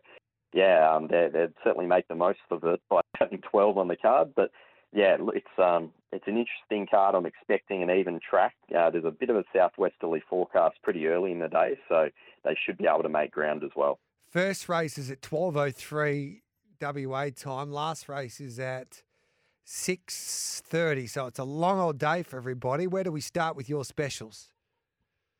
yeah, 0.53 0.91
um, 0.91 1.09
they, 1.09 1.29
they'd 1.33 1.55
certainly 1.63 1.87
make 1.87 2.09
the 2.09 2.15
most 2.15 2.41
of 2.51 2.65
it 2.65 2.81
by 2.89 3.01
having 3.19 3.41
12 3.51 3.79
on 3.79 3.89
the 3.89 3.97
card. 3.97 4.33
But 4.35 4.51
yeah, 4.93 5.17
it's 5.35 5.47
um, 5.59 5.91
it's 6.13 6.29
an 6.29 6.37
interesting 6.37 6.87
card. 6.89 7.17
I'm 7.17 7.27
expecting 7.27 7.83
an 7.83 7.91
even 7.91 8.21
track. 8.21 8.55
Uh, 8.77 8.91
there's 8.91 9.05
a 9.05 9.11
bit 9.11 9.29
of 9.29 9.37
a 9.37 9.45
southwesterly 9.55 10.23
forecast 10.31 10.77
pretty 10.85 11.09
early 11.09 11.33
in 11.33 11.41
the 11.41 11.49
day, 11.49 11.77
so 11.89 12.09
they 12.45 12.57
should 12.65 12.79
be 12.79 12.87
able 12.87 13.03
to 13.03 13.09
make 13.09 13.33
ground 13.33 13.65
as 13.65 13.71
well. 13.75 13.99
First 14.31 14.69
race 14.69 14.97
is 14.97 15.11
at 15.11 15.21
12.03 15.21 16.43
WA 16.81 17.31
time. 17.35 17.73
Last 17.73 18.09
race 18.09 18.41
is 18.41 18.61
at 18.61 19.03
6.30. 19.67 21.09
So 21.09 21.27
it's 21.27 21.39
a 21.39 21.45
long 21.45 21.81
old 21.81 21.99
day 21.99 22.23
for 22.23 22.37
everybody. 22.37 22.87
Where 22.87 23.05
do 23.05 23.13
we 23.13 23.21
start 23.21 23.57
with 23.57 23.69
your 23.69 23.85
specials? 23.85 24.51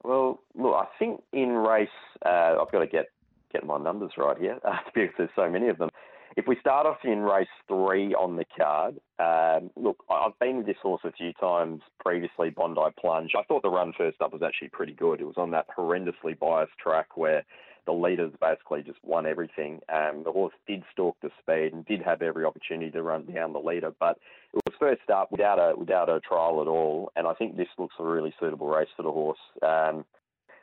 Well, 0.05 0.41
look, 0.55 0.75
I 0.75 0.87
think 0.99 1.23
in 1.33 1.49
race, 1.49 1.89
uh, 2.25 2.57
I've 2.61 2.71
got 2.71 2.81
to 2.81 2.87
get 2.87 3.07
get 3.53 3.65
my 3.65 3.79
numbers 3.79 4.13
right 4.19 4.37
here 4.37 4.59
uh, 4.65 4.77
because 4.95 5.15
there's 5.17 5.31
so 5.35 5.49
many 5.49 5.69
of 5.69 5.79
them. 5.79 5.89
If 6.37 6.49
we 6.49 6.57
start 6.61 6.85
off 6.85 6.99
in 7.05 7.21
race 7.21 7.47
three 7.69 8.13
on 8.13 8.37
the 8.37 8.45
card, 8.59 8.97
um, 9.21 9.71
look, 9.77 9.99
I've 10.11 10.37
been 10.41 10.59
with 10.59 10.67
this 10.67 10.77
horse 10.83 11.03
a 11.05 11.13
few 11.13 11.33
times 11.35 11.81
previously, 12.01 12.51
Bondi 12.51 12.81
Plunge. 13.01 13.31
I 13.39 13.45
thought 13.45 13.63
the 13.63 13.71
run 13.71 13.93
first 13.97 14.21
up 14.21 14.33
was 14.33 14.43
actually 14.43 14.71
pretty 14.71 14.95
good. 14.95 15.21
It 15.21 15.27
was 15.27 15.37
on 15.37 15.53
that 15.53 15.67
horrendously 15.79 16.37
biased 16.39 16.77
track 16.77 17.17
where 17.17 17.45
the 17.87 17.93
leaders 17.93 18.33
basically 18.41 18.83
just 18.83 18.99
won 19.03 19.27
everything. 19.27 19.81
Um, 19.93 20.23
the 20.25 20.33
horse 20.33 20.55
did 20.67 20.83
stalk 20.93 21.17
the 21.23 21.31
speed 21.41 21.73
and 21.73 21.85
did 21.87 22.03
have 22.03 22.23
every 22.23 22.45
opportunity 22.45 22.91
to 22.91 23.03
run 23.03 23.27
down 23.27 23.53
the 23.53 23.59
leader, 23.59 23.93
but 24.01 24.19
it 24.53 24.61
was 24.67 24.75
first 24.79 25.11
up 25.11 25.31
without 25.31 25.59
a 25.59 25.77
without 25.77 26.09
a 26.09 26.21
trial 26.21 26.61
at 26.63 26.69
all. 26.69 27.13
And 27.17 27.27
I 27.27 27.35
think 27.35 27.57
this 27.57 27.69
looks 27.79 27.95
a 27.99 28.05
really 28.05 28.35
suitable 28.41 28.69
race 28.69 28.89
for 28.97 29.03
the 29.03 29.13
horse. 29.13 29.39
Um, 29.63 30.05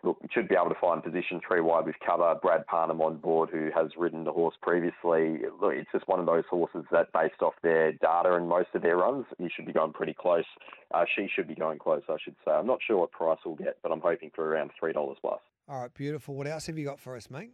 look, 0.03 0.17
should 0.31 0.47
be 0.47 0.55
able 0.55 0.69
to 0.69 0.79
find 0.79 1.03
position 1.03 1.41
three 1.45 1.61
wide 1.61 1.85
with 1.85 1.95
cover. 2.05 2.35
Brad 2.41 2.65
Parnham 2.67 3.01
on 3.01 3.17
board, 3.17 3.49
who 3.51 3.69
has 3.75 3.91
ridden 3.97 4.23
the 4.23 4.31
horse 4.31 4.55
previously. 4.61 5.41
Look, 5.61 5.73
it's 5.73 5.91
just 5.91 6.07
one 6.07 6.19
of 6.19 6.25
those 6.25 6.45
horses 6.49 6.85
that, 6.91 7.13
based 7.13 7.41
off 7.41 7.53
their 7.61 7.91
data 7.93 8.33
and 8.33 8.47
most 8.47 8.69
of 8.73 8.81
their 8.81 8.97
runs, 8.97 9.25
you 9.37 9.49
should 9.55 9.65
be 9.65 9.73
going 9.73 9.93
pretty 9.93 10.15
close. 10.17 10.45
Uh, 10.93 11.05
she 11.15 11.27
should 11.33 11.47
be 11.47 11.55
going 11.55 11.79
close, 11.79 12.01
I 12.09 12.17
should 12.23 12.35
say. 12.45 12.51
I'm 12.51 12.67
not 12.67 12.79
sure 12.85 12.97
what 12.97 13.11
price 13.11 13.39
we'll 13.45 13.55
get, 13.55 13.77
but 13.83 13.91
I'm 13.91 14.01
hoping 14.01 14.31
for 14.33 14.47
around 14.47 14.71
three 14.79 14.93
dollars 14.93 15.17
plus. 15.21 15.39
All 15.67 15.81
right, 15.81 15.93
beautiful. 15.93 16.35
What 16.35 16.47
else 16.47 16.67
have 16.67 16.77
you 16.77 16.85
got 16.85 16.99
for 16.99 17.15
us, 17.15 17.29
mate? 17.29 17.51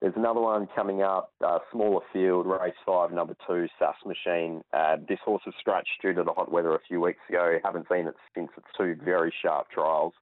There's 0.00 0.14
another 0.14 0.40
one 0.40 0.68
coming 0.76 1.02
up, 1.02 1.32
uh, 1.44 1.58
smaller 1.72 2.02
field, 2.12 2.46
race 2.46 2.74
five, 2.86 3.10
number 3.10 3.34
two, 3.46 3.66
SAS 3.78 3.96
Machine. 4.06 4.62
Uh, 4.72 4.96
this 5.08 5.18
horse 5.24 5.42
was 5.44 5.54
scratched 5.58 5.90
due 6.00 6.12
to 6.14 6.22
the 6.22 6.32
hot 6.32 6.52
weather 6.52 6.72
a 6.74 6.80
few 6.86 7.00
weeks 7.00 7.18
ago. 7.28 7.58
Haven't 7.64 7.86
seen 7.90 8.06
it 8.06 8.14
since 8.32 8.50
its 8.56 8.66
two 8.76 8.94
very 9.04 9.34
sharp 9.42 9.70
trials. 9.70 10.12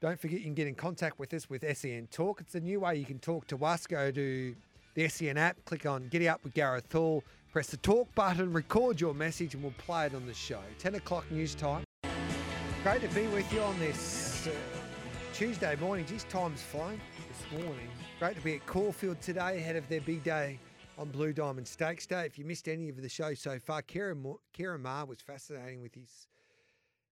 Don't 0.00 0.18
forget 0.18 0.38
you 0.38 0.44
can 0.44 0.54
get 0.54 0.66
in 0.66 0.74
contact 0.74 1.18
with 1.18 1.34
us 1.34 1.50
with 1.50 1.62
SEN 1.76 2.08
Talk. 2.10 2.40
It's 2.40 2.54
a 2.54 2.60
new 2.60 2.80
way 2.80 2.96
you 2.96 3.04
can 3.04 3.18
talk 3.18 3.46
to 3.48 3.62
us. 3.64 3.86
Go 3.86 4.10
to 4.10 4.56
the 4.94 5.08
SEN 5.08 5.36
app, 5.38 5.64
click 5.64 5.86
on 5.86 6.08
Giddy 6.08 6.28
Up 6.28 6.44
with 6.44 6.52
Gareth 6.54 6.92
Hall, 6.92 7.24
press 7.52 7.68
the 7.68 7.76
talk 7.78 8.14
button, 8.14 8.52
record 8.52 9.00
your 9.00 9.14
message, 9.14 9.54
and 9.54 9.62
we'll 9.62 9.72
play 9.78 10.06
it 10.06 10.14
on 10.14 10.26
the 10.26 10.34
show. 10.34 10.60
10 10.78 10.96
o'clock 10.96 11.24
news 11.30 11.54
time. 11.54 11.84
Great 12.82 13.00
to 13.02 13.08
be 13.08 13.26
with 13.28 13.50
you 13.52 13.60
on 13.60 13.78
this 13.78 14.46
uh, 14.46 14.79
Tuesday 15.32 15.76
morning. 15.76 16.04
Geez, 16.06 16.24
time's 16.28 16.62
flying 16.62 17.00
this 17.28 17.62
morning. 17.62 17.88
Great 18.18 18.36
to 18.36 18.42
be 18.42 18.54
at 18.54 18.66
Caulfield 18.66 19.20
today 19.20 19.56
ahead 19.58 19.76
of 19.76 19.88
their 19.88 20.00
big 20.00 20.22
day 20.24 20.58
on 20.98 21.08
Blue 21.08 21.32
Diamond 21.32 21.66
Stakes 21.66 22.06
Day. 22.06 22.26
If 22.26 22.38
you 22.38 22.44
missed 22.44 22.68
any 22.68 22.88
of 22.88 23.00
the 23.00 23.08
show 23.08 23.34
so 23.34 23.58
far, 23.58 23.82
Ciaron, 23.82 24.36
Ciaron 24.56 25.08
was 25.08 25.20
fascinating 25.20 25.80
with 25.80 25.94
his 25.94 26.28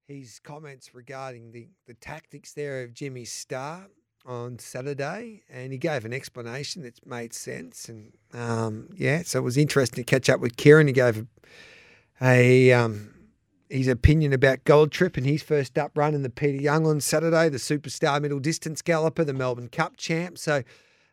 his 0.07 0.39
comments 0.39 0.95
regarding 0.95 1.53
the, 1.53 1.69
the 1.87 1.93
tactics 1.95 2.55
there 2.55 2.83
of 2.83 2.95
Jimmy 2.95 3.27
Starr 3.27 3.89
on 4.25 4.59
Saturday, 4.59 5.43
and 5.51 5.71
he 5.71 5.79
gave 5.79 6.07
an 6.07 6.15
explanation 6.15 6.83
that 6.83 7.07
made 7.07 7.35
sense. 7.35 7.89
And 7.89 8.13
um, 8.33 8.89
yeah, 8.97 9.23
so 9.23 9.39
it 9.39 9.43
was 9.43 9.59
interesting 9.59 10.03
to 10.03 10.11
catch 10.11 10.31
up 10.31 10.41
with 10.41 10.57
Ciaron. 10.57 10.87
He 10.87 10.93
gave 10.93 11.27
a, 12.21 12.71
a 12.71 12.73
um, 12.73 13.15
his 13.69 13.89
opinion 13.89 14.33
about 14.33 14.65
Gold 14.65 14.93
Trip 14.93 15.17
and 15.17 15.27
his 15.27 15.43
first 15.43 15.77
up 15.79 15.93
run 15.97 16.15
in 16.15 16.23
the 16.23 16.31
Peter 16.31 16.61
Young 16.61 16.87
on 16.87 17.01
Saturday, 17.01 17.49
the 17.49 17.59
superstar 17.59 18.21
middle 18.21 18.41
distance 18.41 18.83
galloper, 18.83 19.25
the 19.25 19.35
Melbourne 19.35 19.69
Cup 19.69 19.97
champ. 19.97 20.39
So, 20.39 20.63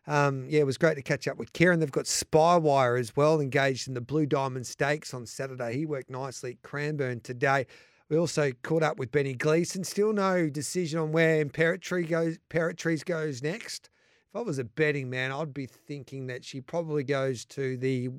um, 0.06 0.46
yeah, 0.48 0.60
it 0.60 0.66
was 0.66 0.78
great 0.78 0.94
to 0.94 1.02
catch 1.02 1.28
up 1.28 1.36
with 1.36 1.52
Ciaron. 1.52 1.80
They've 1.80 1.90
got 1.90 2.04
Spywire 2.06 2.98
as 2.98 3.14
well 3.14 3.40
engaged 3.40 3.88
in 3.88 3.94
the 3.94 4.00
Blue 4.00 4.24
Diamond 4.24 4.66
Stakes 4.66 5.12
on 5.12 5.26
Saturday. 5.26 5.76
He 5.76 5.84
worked 5.84 6.10
nicely 6.10 6.52
at 6.52 6.62
Cranbourne 6.62 7.20
today. 7.20 7.66
We 8.08 8.16
also 8.16 8.52
caught 8.62 8.84
up 8.84 8.98
with 8.98 9.10
Benny 9.10 9.34
Gleeson. 9.34 9.82
Still 9.84 10.12
no 10.12 10.48
decision 10.48 11.00
on 11.00 11.12
where 11.12 11.44
Imperatriz 11.44 12.08
goes, 12.08 12.38
Imperatriz 12.48 13.04
goes 13.04 13.42
next. 13.42 13.90
If 14.30 14.36
I 14.36 14.42
was 14.42 14.58
a 14.58 14.64
betting 14.64 15.10
man, 15.10 15.32
I'd 15.32 15.52
be 15.52 15.66
thinking 15.66 16.28
that 16.28 16.44
she 16.44 16.60
probably 16.60 17.04
goes 17.04 17.44
to 17.46 17.76
the 17.76 18.10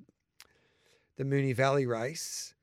the 1.16 1.24
Moonee 1.24 1.56
Valley 1.56 1.88
race. 1.88 2.54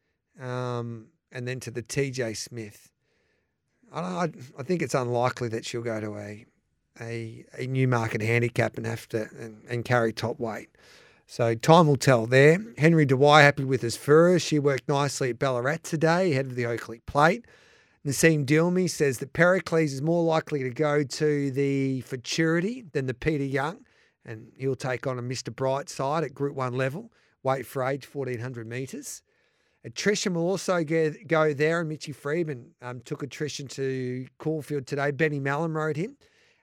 Um, 0.41 1.09
and 1.35 1.47
then 1.47 1.61
to 1.61 1.71
the 1.71 1.83
TJ 1.83 2.37
Smith. 2.37 2.91
I, 3.93 4.31
I, 4.59 4.63
think 4.63 4.81
it's 4.81 4.95
unlikely 4.95 5.49
that 5.49 5.65
she'll 5.67 5.83
go 5.83 6.01
to 6.01 6.17
a 6.17 6.47
a, 7.01 7.45
a 7.59 7.67
Newmarket 7.67 8.23
handicap 8.23 8.77
and 8.77 8.87
have 8.87 9.09
to 9.09 9.29
and, 9.39 9.63
and 9.69 9.85
carry 9.85 10.13
top 10.13 10.39
weight. 10.39 10.69
So 11.27 11.55
time 11.55 11.87
will 11.87 11.97
tell 11.97 12.27
there. 12.27 12.59
Henry 12.79 13.05
Dwyer 13.05 13.43
happy 13.43 13.65
with 13.65 13.83
Asfoora. 13.83 14.41
She 14.41 14.59
worked 14.59 14.89
nicely 14.89 15.31
at 15.31 15.39
Ballarat 15.39 15.79
today 15.83 16.33
ahead 16.33 16.47
of 16.47 16.55
the 16.55 16.67
Oakleigh 16.67 17.01
Plate. 17.07 17.47
Nassim 18.07 18.45
Dilmy 18.45 18.89
says 18.89 19.19
that 19.19 19.33
Pericles 19.33 19.93
is 19.93 20.03
more 20.03 20.23
likely 20.23 20.63
to 20.63 20.71
go 20.71 21.03
to 21.03 21.51
the 21.51 22.03
Futurity 22.03 22.85
than 22.93 23.07
the 23.07 23.15
Peter 23.15 23.45
Young, 23.45 23.79
and 24.27 24.53
he'll 24.59 24.77
take 24.77 25.07
on 25.07 25.19
a 25.19 25.23
Mr. 25.23 25.49
Brightside 25.49 26.23
at 26.23 26.35
Group 26.35 26.55
1 26.55 26.75
level, 26.75 27.11
weight 27.43 27.65
for 27.65 27.83
age 27.83 28.07
1400 28.13 28.67
metres. 28.67 29.23
Attrition 29.85 30.33
will 30.33 30.49
also 30.49 30.83
get, 30.83 31.29
go 31.29 31.53
there, 31.53 31.81
and 31.81 31.89
Mitchy 31.89 32.13
Freedman 32.13 32.71
um, 32.81 33.01
took 33.01 33.23
attrition 33.23 33.69
to 33.69 34.27
Caulfield 34.39 34.87
today. 34.87 35.11
Benny 35.11 35.41
Melham 35.41 35.75
rode 35.75 35.99
him, 35.99 36.17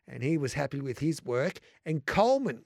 and 0.08 0.24
he 0.24 0.38
was 0.40 0.54
happy 0.54 0.82
with 0.82 1.00
his 1.00 1.24
work. 1.24 1.60
And 1.86 2.04
Coleman, 2.06 2.66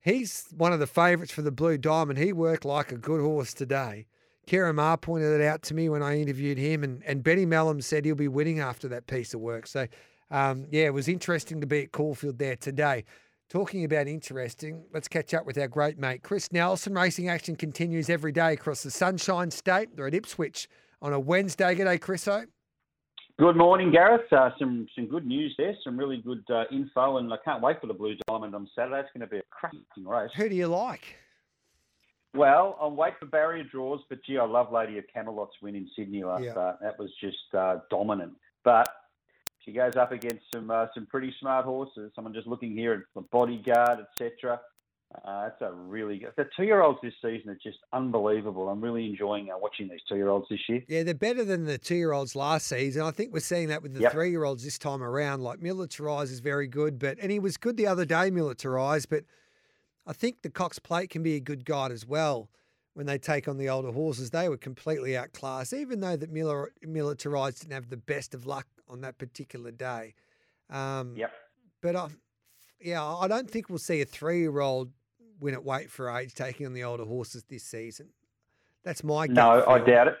he's 0.00 0.46
one 0.56 0.72
of 0.72 0.78
the 0.78 0.86
favourites 0.86 1.32
for 1.32 1.42
the 1.42 1.50
Blue 1.50 1.78
Diamond. 1.78 2.18
He 2.18 2.32
worked 2.32 2.64
like 2.64 2.92
a 2.92 2.96
good 2.96 3.20
horse 3.20 3.52
today. 3.52 4.06
Ciaron 4.46 4.76
Maher 4.76 4.96
pointed 4.96 5.40
it 5.40 5.44
out 5.44 5.62
to 5.62 5.74
me 5.74 5.88
when 5.88 6.02
I 6.02 6.20
interviewed 6.20 6.58
him, 6.58 6.84
and, 6.84 7.02
and 7.04 7.24
Benny 7.24 7.44
Melham 7.44 7.82
said 7.82 8.04
he'll 8.04 8.14
be 8.14 8.28
winning 8.28 8.60
after 8.60 8.86
that 8.88 9.08
piece 9.08 9.34
of 9.34 9.40
work. 9.40 9.66
So, 9.66 9.88
um, 10.30 10.66
yeah, 10.70 10.84
it 10.84 10.94
was 10.94 11.08
interesting 11.08 11.60
to 11.60 11.66
be 11.66 11.82
at 11.82 11.92
Caulfield 11.92 12.38
there 12.38 12.56
today. 12.56 13.04
Talking 13.48 13.84
about 13.84 14.08
interesting, 14.08 14.84
let's 14.92 15.08
catch 15.08 15.32
up 15.32 15.46
with 15.46 15.56
our 15.56 15.68
great 15.68 15.98
mate 15.98 16.22
Chris 16.22 16.52
Nelson. 16.52 16.92
Racing 16.94 17.30
action 17.30 17.56
continues 17.56 18.10
every 18.10 18.30
day 18.30 18.52
across 18.52 18.82
the 18.82 18.90
Sunshine 18.90 19.50
State. 19.50 19.96
They're 19.96 20.06
at 20.06 20.12
Ipswich 20.12 20.68
on 21.00 21.14
a 21.14 21.18
Wednesday. 21.20 21.74
G'day, 21.74 21.98
Chriso. 21.98 22.44
Good 23.38 23.56
morning, 23.56 23.90
Gareth. 23.90 24.30
Uh, 24.30 24.50
some 24.58 24.86
some 24.94 25.06
good 25.06 25.24
news 25.24 25.54
there, 25.56 25.74
some 25.82 25.96
really 25.96 26.18
good 26.18 26.44
uh, 26.52 26.64
info, 26.70 27.16
and 27.16 27.32
I 27.32 27.36
can't 27.42 27.62
wait 27.62 27.80
for 27.80 27.86
the 27.86 27.94
Blue 27.94 28.16
Diamond 28.26 28.54
on 28.54 28.68
Saturday. 28.76 29.00
It's 29.00 29.08
going 29.16 29.26
to 29.26 29.26
be 29.26 29.38
a 29.38 29.42
cracking 29.50 30.04
race. 30.04 30.30
Who 30.36 30.50
do 30.50 30.54
you 30.54 30.66
like? 30.66 31.04
Well, 32.34 32.76
I'll 32.78 32.90
wait 32.90 33.14
for 33.18 33.24
barrier 33.24 33.64
draws, 33.64 34.00
but 34.10 34.18
gee, 34.26 34.36
I 34.36 34.44
love 34.44 34.70
Lady 34.70 34.98
of 34.98 35.04
Camelot's 35.14 35.54
win 35.62 35.74
in 35.74 35.88
Sydney 35.96 36.22
last 36.22 36.44
Yeah. 36.44 36.50
start. 36.52 36.76
That 36.82 36.98
was 36.98 37.08
just 37.18 37.54
uh, 37.56 37.78
dominant. 37.88 38.34
She 39.68 39.74
goes 39.74 39.96
up 39.96 40.12
against 40.12 40.44
some 40.54 40.70
uh, 40.70 40.86
some 40.94 41.04
pretty 41.04 41.34
smart 41.40 41.66
horses. 41.66 42.10
I'm 42.16 42.32
just 42.32 42.46
looking 42.46 42.72
here 42.72 42.94
at 42.94 43.00
the 43.14 43.20
bodyguard, 43.20 43.98
etc. 44.18 44.58
Uh, 45.14 45.42
that's 45.42 45.60
a 45.60 45.72
really 45.72 46.18
good. 46.18 46.32
The 46.38 46.48
two-year-olds 46.56 47.00
this 47.02 47.12
season 47.20 47.50
are 47.50 47.58
just 47.62 47.76
unbelievable. 47.92 48.70
I'm 48.70 48.80
really 48.80 49.04
enjoying 49.04 49.50
uh, 49.50 49.58
watching 49.58 49.90
these 49.90 50.00
two-year-olds 50.08 50.46
this 50.48 50.60
year. 50.70 50.82
Yeah, 50.88 51.02
they're 51.02 51.12
better 51.12 51.44
than 51.44 51.66
the 51.66 51.76
two 51.76 51.96
year 51.96 52.12
olds 52.12 52.34
last 52.34 52.66
season. 52.66 53.02
I 53.02 53.10
think 53.10 53.34
we're 53.34 53.40
seeing 53.40 53.68
that 53.68 53.82
with 53.82 53.92
the 53.92 54.00
Yep. 54.00 54.12
three 54.12 54.30
year 54.30 54.44
olds 54.44 54.64
this 54.64 54.78
time 54.78 55.02
around. 55.02 55.42
Like 55.42 55.58
Militarize 55.60 56.30
is 56.30 56.40
very 56.40 56.66
good, 56.66 56.98
but 56.98 57.18
and 57.20 57.30
he 57.30 57.38
was 57.38 57.58
good 57.58 57.76
the 57.76 57.86
other 57.86 58.06
day, 58.06 58.30
Militarize, 58.30 59.06
but 59.06 59.24
I 60.06 60.14
think 60.14 60.40
the 60.40 60.50
Cox 60.50 60.78
Plate 60.78 61.10
can 61.10 61.22
be 61.22 61.34
a 61.36 61.40
good 61.40 61.66
guide 61.66 61.92
as 61.92 62.06
well 62.06 62.48
when 62.94 63.04
they 63.04 63.18
take 63.18 63.48
on 63.48 63.58
the 63.58 63.68
older 63.68 63.92
horses. 63.92 64.30
They 64.30 64.48
were 64.48 64.56
completely 64.56 65.14
outclassed, 65.14 65.74
even 65.74 66.00
though 66.00 66.16
that 66.16 66.32
Miller 66.32 66.72
Militarize 66.82 67.60
didn't 67.60 67.74
have 67.74 67.90
the 67.90 67.98
best 67.98 68.32
of 68.32 68.46
luck 68.46 68.66
on 68.88 69.00
that 69.02 69.18
particular 69.18 69.70
day. 69.70 70.14
Um, 70.70 71.14
Yep. 71.16 71.32
But 71.80 71.96
I, 71.96 72.08
yeah, 72.80 73.04
I 73.04 73.28
don't 73.28 73.50
think 73.50 73.68
we'll 73.68 73.78
see 73.78 74.00
a 74.00 74.04
three 74.04 74.40
year 74.40 74.60
old 74.60 74.90
win 75.40 75.54
at 75.54 75.64
weight 75.64 75.90
for 75.90 76.10
age 76.10 76.34
taking 76.34 76.66
on 76.66 76.72
the 76.72 76.84
older 76.84 77.04
horses 77.04 77.44
this 77.44 77.64
season. 77.64 78.08
That's 78.84 79.04
my 79.04 79.26
No, 79.26 79.64
I 79.66 79.78
doubt 79.78 80.08
it. 80.08 80.16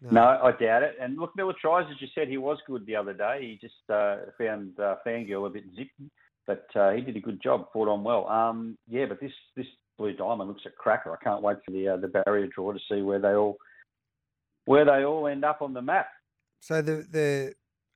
No, 0.00 0.22
I 0.22 0.52
doubt 0.52 0.84
it. 0.84 0.96
And 1.00 1.18
look, 1.18 1.34
Miller 1.36 1.54
tries, 1.60 1.86
as 1.90 2.00
you 2.00 2.06
said, 2.14 2.28
he 2.28 2.36
was 2.36 2.58
good 2.66 2.86
the 2.86 2.94
other 2.94 3.12
day. 3.12 3.38
He 3.40 3.58
just 3.60 3.90
uh, 3.90 4.16
found 4.38 4.78
uh, 4.78 4.96
Fangirl 5.04 5.46
a 5.46 5.50
bit 5.50 5.64
zippy, 5.74 6.10
but 6.46 6.66
uh, 6.76 6.90
he 6.90 7.00
did 7.00 7.16
a 7.16 7.20
good 7.20 7.42
job, 7.42 7.66
fought 7.72 7.88
on 7.88 8.04
well. 8.04 8.28
Um, 8.28 8.78
yeah, 8.88 9.06
but 9.06 9.20
this 9.20 9.32
this 9.56 9.66
Blue 9.96 10.12
Diamond 10.12 10.48
looks 10.48 10.62
a 10.66 10.70
cracker. 10.70 11.12
I 11.12 11.22
can't 11.22 11.42
wait 11.42 11.56
for 11.64 11.72
the 11.72 11.88
uh, 11.88 11.96
the 11.96 12.08
barrier 12.08 12.46
draw 12.46 12.72
to 12.72 12.78
see 12.90 13.02
where 13.02 13.18
they 13.18 13.34
all 13.34 13.56
where 14.66 14.84
they 14.84 15.04
all 15.04 15.26
end 15.26 15.44
up 15.44 15.62
on 15.62 15.74
the 15.74 15.82
map. 15.82 16.08
So 16.60 16.80
the 16.80 17.06
the 17.10 17.54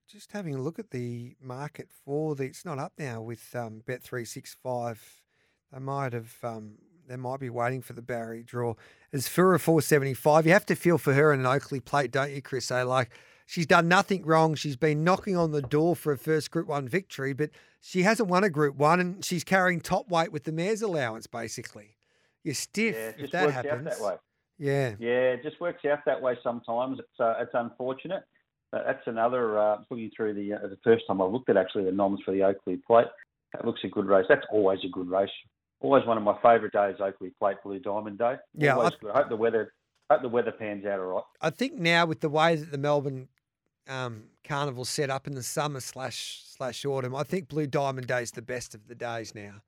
just 0.09 0.33
having 0.33 0.55
a 0.55 0.61
look 0.61 0.79
at 0.79 0.91
the 0.91 1.35
market 1.41 1.89
for 2.05 2.35
the 2.35 2.45
it's 2.45 2.65
not 2.65 2.79
up 2.79 2.93
now 2.99 3.21
with 3.21 3.55
um, 3.55 3.83
Bet 3.87 4.03
three 4.03 4.25
six 4.25 4.57
five. 4.63 5.23
They 5.73 5.79
might 5.79 6.13
have 6.13 6.37
um, 6.43 6.79
they 7.09 7.17
might 7.17 7.41
be 7.41 7.51
waiting 7.51 7.83
for 7.83 7.93
the 7.93 8.03
Barry 8.03 8.43
draw. 8.43 8.75
Asfoora 9.15 9.83
seventy 9.83 10.15
five, 10.15 10.47
you 10.47 10.53
have 10.53 10.67
to 10.67 10.75
feel 10.75 10.99
for 10.99 11.15
her 11.15 11.33
in 11.33 11.41
an 11.41 11.47
Oakleigh 11.47 11.85
plate, 11.85 12.11
don't 12.11 12.33
you, 12.33 12.43
Chris? 12.43 12.67
So 12.67 12.87
like 12.87 13.11
she's 13.47 13.67
done 13.67 13.89
nothing 13.89 14.25
wrong. 14.25 14.55
She's 14.55 14.77
been 14.77 15.05
knocking 15.05 15.37
on 15.37 15.53
the 15.53 15.63
door 15.63 15.97
for 15.97 16.13
a 16.13 16.19
first 16.19 16.51
Group 16.51 16.69
One 16.69 16.89
victory, 16.89 17.33
but 17.33 17.51
she 17.81 18.03
hasn't 18.03 18.29
won 18.29 18.45
a 18.45 18.51
Group 18.51 18.77
One, 18.77 19.01
and 19.01 19.25
she's 19.25 19.45
carrying 19.45 19.81
top 19.81 20.09
weight 20.09 20.33
with 20.33 20.45
the 20.45 20.53
mayor's 20.53 20.83
allowance. 20.83 21.27
Basically, 21.27 21.97
you're 22.45 22.55
stiff 22.55 22.97
yeah, 22.97 23.25
if 23.25 23.31
that 23.33 23.51
happens. 23.51 23.87
out 23.87 23.99
that 23.99 24.01
way. 24.01 24.17
Yeah, 24.59 24.95
Yeah, 24.99 25.33
it 25.33 25.43
just 25.43 25.61
works 25.61 25.85
out 25.85 26.05
that 26.07 26.21
way 26.21 26.37
sometimes. 26.43 26.99
It's 26.99 27.21
uh, 27.21 27.35
it's 27.41 27.55
unfortunate. 27.55 28.25
But 28.73 28.85
that's 28.87 29.07
another. 29.07 29.59
Uh, 29.59 29.77
looking 29.91 30.11
through 30.17 30.35
the 30.35 30.55
uh, 30.55 30.67
the 30.67 30.79
first 30.83 31.05
time 31.07 31.21
I 31.21 31.25
looked 31.25 31.51
at 31.51 31.57
actually 31.57 31.85
the 31.85 31.93
noms 31.93 32.21
for 32.25 32.33
the 32.33 32.43
Oakleigh 32.43 32.79
Plate. 32.87 33.07
That 33.53 33.67
looks 33.67 33.81
a 33.85 33.89
good 33.89 34.07
race. 34.07 34.25
That's 34.29 34.47
always 34.51 34.81
a 34.85 34.89
good 34.89 35.11
race. 35.11 35.31
Always 35.81 36.07
one 36.07 36.17
of 36.17 36.23
my 36.23 36.37
favourite 36.43 36.73
days, 36.73 36.97
Oakleigh 36.99 37.33
Plate 37.39 37.59
Blue 37.63 37.79
Diamond 37.79 38.19
Day. 38.19 38.37
Yeah, 38.57 38.75
always 38.75 38.95
I- 38.95 38.97
good. 39.01 39.11
I 39.11 39.19
hope 39.19 39.29
the 39.29 39.37
weather 39.37 39.73
hope 40.11 40.23
the 40.23 40.29
weather 40.29 40.53
pans 40.53 40.87
out 40.87 40.99
all 40.99 41.07
right. 41.07 41.23
I 41.41 41.51
think 41.51 41.75
now 41.75 42.07
with 42.07 42.21
the 42.21 42.31
way 42.31 42.57
that 42.57 42.73
the 42.73 42.79
Melbourne 42.79 43.29
um, 43.89 44.25
Carnival's 44.45 44.89
set 44.89 45.11
up 45.11 45.27
in 45.27 45.35
the 45.35 45.43
summer 45.43 45.81
slash 45.81 46.43
slash 46.47 46.85
autumn, 46.85 47.15
I 47.15 47.25
think 47.25 47.49
Blue 47.49 47.67
Diamond 47.67 48.07
Day 48.07 48.23
is 48.23 48.31
the 48.31 48.43
best 48.43 48.75
of 48.75 48.89
the 48.89 48.95
days 48.95 49.35
now 49.35 49.63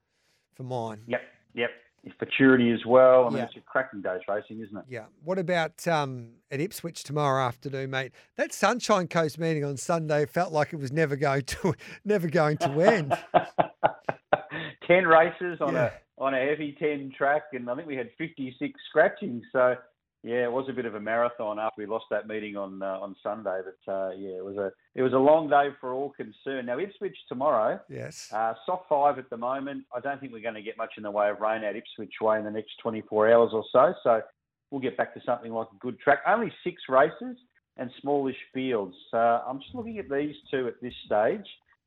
for 0.54 0.62
mine. 0.62 1.02
Yep, 1.08 1.20
yep. 1.54 1.70
Futurity 2.18 2.70
as 2.70 2.84
well. 2.86 3.24
I 3.24 3.28
mean, 3.28 3.38
Yeah. 3.38 3.44
it's 3.44 3.56
a 3.56 3.60
cracking 3.60 4.02
day's 4.02 4.20
racing, 4.28 4.60
isn't 4.60 4.76
it? 4.76 4.84
Yeah. 4.88 5.04
What 5.22 5.38
about 5.38 5.86
um, 5.88 6.32
at 6.50 6.60
Ipswich 6.60 7.02
tomorrow 7.02 7.42
afternoon, 7.46 7.90
mate? 7.90 8.12
That 8.36 8.52
Sunshine 8.52 9.08
Coast 9.08 9.38
meeting 9.38 9.64
on 9.64 9.76
Sunday 9.76 10.26
felt 10.26 10.52
like 10.52 10.72
it 10.72 10.76
was 10.76 10.92
never 10.92 11.16
going 11.16 11.42
to 11.42 11.74
never 12.04 12.28
going 12.28 12.58
to 12.58 12.70
end. 12.80 13.16
ten 14.86 15.06
races 15.06 15.58
on 15.60 15.74
Yeah. 15.74 15.90
a 16.18 16.22
on 16.22 16.32
a 16.34 16.38
heavy 16.46 16.76
ten 16.78 17.12
track, 17.16 17.42
and 17.52 17.68
I 17.68 17.74
think 17.74 17.88
we 17.88 17.96
had 17.96 18.10
fifty 18.18 18.54
six 18.58 18.78
scratching. 18.88 19.42
So 19.52 19.76
yeah, 20.24 20.44
it 20.44 20.50
was 20.50 20.66
a 20.70 20.72
bit 20.72 20.86
of 20.86 20.94
a 20.94 21.00
marathon 21.00 21.58
after 21.58 21.82
we 21.82 21.86
lost 21.86 22.06
that 22.10 22.26
meeting 22.26 22.56
on 22.56 22.82
uh, 22.82 22.98
on 22.98 23.14
Sunday. 23.22 23.60
But 23.62 23.92
uh, 23.92 24.10
yeah, 24.16 24.38
it 24.38 24.44
was 24.44 24.56
a 24.56 24.72
it 24.94 25.02
was 25.02 25.12
a 25.12 25.18
long 25.18 25.50
day 25.50 25.68
for 25.80 25.92
all 25.92 26.10
concerned. 26.10 26.66
Now 26.66 26.78
Ipswich 26.78 27.16
tomorrow, 27.28 27.78
yes. 27.90 28.32
uh, 28.32 28.54
soft 28.64 28.88
five 28.88 29.18
at 29.18 29.28
the 29.28 29.36
moment. 29.36 29.84
I 29.94 30.00
don't 30.00 30.18
think 30.18 30.32
we're 30.32 30.40
going 30.40 30.54
to 30.54 30.62
get 30.62 30.78
much 30.78 30.94
in 30.96 31.02
the 31.02 31.10
way 31.10 31.28
of 31.28 31.40
rain 31.40 31.62
at 31.62 31.76
Ipswich 31.76 32.14
way 32.22 32.38
in 32.38 32.44
the 32.44 32.50
next 32.50 32.72
twenty 32.82 33.02
four 33.02 33.30
hours 33.30 33.50
or 33.52 33.64
so. 33.70 33.92
So 34.02 34.22
we'll 34.70 34.80
get 34.80 34.96
back 34.96 35.12
to 35.14 35.20
something 35.26 35.52
like 35.52 35.68
a 35.72 35.78
good 35.78 36.00
track. 36.00 36.20
Only 36.26 36.50
six 36.64 36.82
races 36.88 37.36
and 37.76 37.90
smallish 38.00 38.36
fields. 38.54 38.96
Uh, 39.12 39.42
I'm 39.46 39.60
just 39.60 39.74
looking 39.74 39.98
at 39.98 40.08
these 40.08 40.34
two 40.50 40.68
at 40.68 40.80
this 40.80 40.94
stage. 41.04 41.46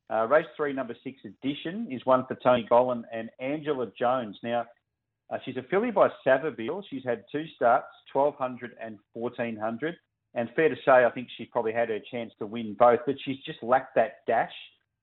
Uh, 0.09 0.25
race 0.27 0.45
three, 0.55 0.73
number 0.73 0.95
six, 1.03 1.17
Edition, 1.25 1.87
is 1.91 2.05
one 2.05 2.25
for 2.27 2.35
Tony 2.35 2.65
Gollan 2.69 3.01
and 3.11 3.29
Angela 3.39 3.91
Jones. 3.99 4.37
Now, 4.41 4.65
uh, 5.29 5.37
she's 5.43 5.57
a 5.57 5.63
filly 5.63 5.91
by 5.91 6.09
Savabeel. 6.25 6.83
She's 6.89 7.03
had 7.03 7.23
two 7.31 7.45
starts, 7.55 7.87
1200 8.13 8.75
and 8.81 8.97
1400. 9.13 9.95
And 10.33 10.49
fair 10.55 10.69
to 10.69 10.75
say, 10.85 11.05
I 11.05 11.09
think 11.09 11.27
she's 11.35 11.47
probably 11.51 11.73
had 11.73 11.89
her 11.89 11.99
chance 12.11 12.31
to 12.39 12.45
win 12.45 12.75
both, 12.77 12.99
but 13.05 13.15
she's 13.23 13.37
just 13.45 13.61
lacked 13.63 13.95
that 13.95 14.25
dash. 14.27 14.53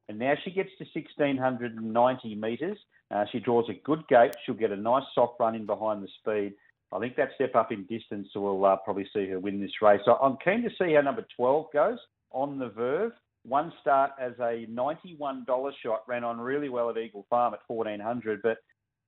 And 0.09 0.19
now 0.19 0.35
she 0.45 0.51
gets 0.51 0.71
to 0.79 0.85
1690 0.95 2.35
metres. 2.37 2.79
Uh, 3.11 3.25
she 3.33 3.41
draws 3.41 3.69
a 3.69 3.81
good 3.85 4.07
gate. 4.09 4.35
She'll 4.45 4.55
get 4.55 4.71
a 4.71 4.77
nice 4.77 5.05
soft 5.15 5.41
run 5.41 5.55
in 5.55 5.67
behind 5.67 6.03
the 6.03 6.09
speed. 6.21 6.55
I 6.93 7.01
think 7.01 7.17
that 7.17 7.31
step 7.35 7.57
up 7.57 7.73
in 7.73 7.85
distance 7.87 8.29
will 8.35 8.65
uh, 8.65 8.77
probably 8.77 9.09
see 9.13 9.29
her 9.29 9.41
win 9.41 9.61
this 9.61 9.83
race. 9.83 10.01
So 10.05 10.15
I'm 10.23 10.37
keen 10.45 10.63
to 10.63 10.71
see 10.79 10.95
how 10.95 11.01
number 11.01 11.27
12 11.37 11.67
goes 11.73 11.99
on 12.31 12.59
the 12.59 12.69
Verve. 12.69 13.13
One 13.45 13.73
start 13.81 14.13
as 14.21 14.33
a 14.39 14.67
$91 14.71 15.73
shot 15.83 16.03
ran 16.07 16.25
on 16.25 16.39
really 16.39 16.69
well 16.69 16.91
at 16.91 16.97
Eagle 16.97 17.27
Farm 17.29 17.53
at 17.53 17.61
1400, 17.67 18.41
but 18.43 18.59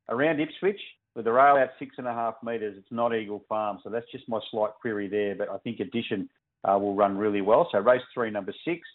around 0.09 0.41
Ipswich 0.41 0.81
with 1.17 1.25
the 1.25 1.33
rail 1.33 1.57
out 1.57 1.71
six 1.79 1.97
and 1.97 2.07
a 2.07 2.13
half 2.13 2.35
metres, 2.45 2.77
it's 2.79 2.93
not 2.93 3.17
Eagle 3.17 3.43
Farm. 3.49 3.79
So 3.83 3.89
that's 3.89 4.11
just 4.13 4.29
my 4.29 4.39
slight 4.51 4.73
query 4.81 5.09
there. 5.09 5.35
But 5.35 5.49
I 5.49 5.57
think 5.59 5.81
addition 5.81 6.29
uh, 6.63 6.79
will 6.79 6.95
run 6.95 7.17
really 7.17 7.41
well. 7.41 7.69
So 7.73 7.79
race 7.79 8.03
three, 8.13 8.31
number 8.31 8.53
six. 8.65 8.87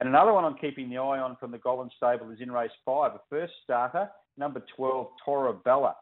And 0.00 0.08
another 0.08 0.32
one 0.32 0.44
I'm 0.44 0.56
keeping 0.56 0.90
the 0.90 0.96
eye 0.96 1.20
on 1.20 1.36
from 1.38 1.52
the 1.52 1.58
Gollan 1.58 1.90
Stable 1.96 2.30
is 2.30 2.40
in 2.40 2.50
race 2.50 2.70
five, 2.84 3.12
a 3.12 3.20
first 3.30 3.52
starter, 3.62 4.10
number 4.36 4.62
12, 4.76 5.08
Torabella 5.26 5.94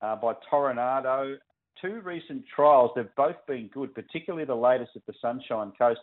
uh, 0.00 0.16
by 0.16 0.34
Toronado. 0.50 1.36
Two 1.80 2.00
recent 2.00 2.44
trials, 2.54 2.90
they've 2.96 3.14
both 3.16 3.36
been 3.46 3.68
good, 3.72 3.94
particularly 3.94 4.44
the 4.44 4.54
latest 4.54 4.90
at 4.96 5.06
the 5.06 5.14
Sunshine 5.20 5.72
Coast. 5.78 6.00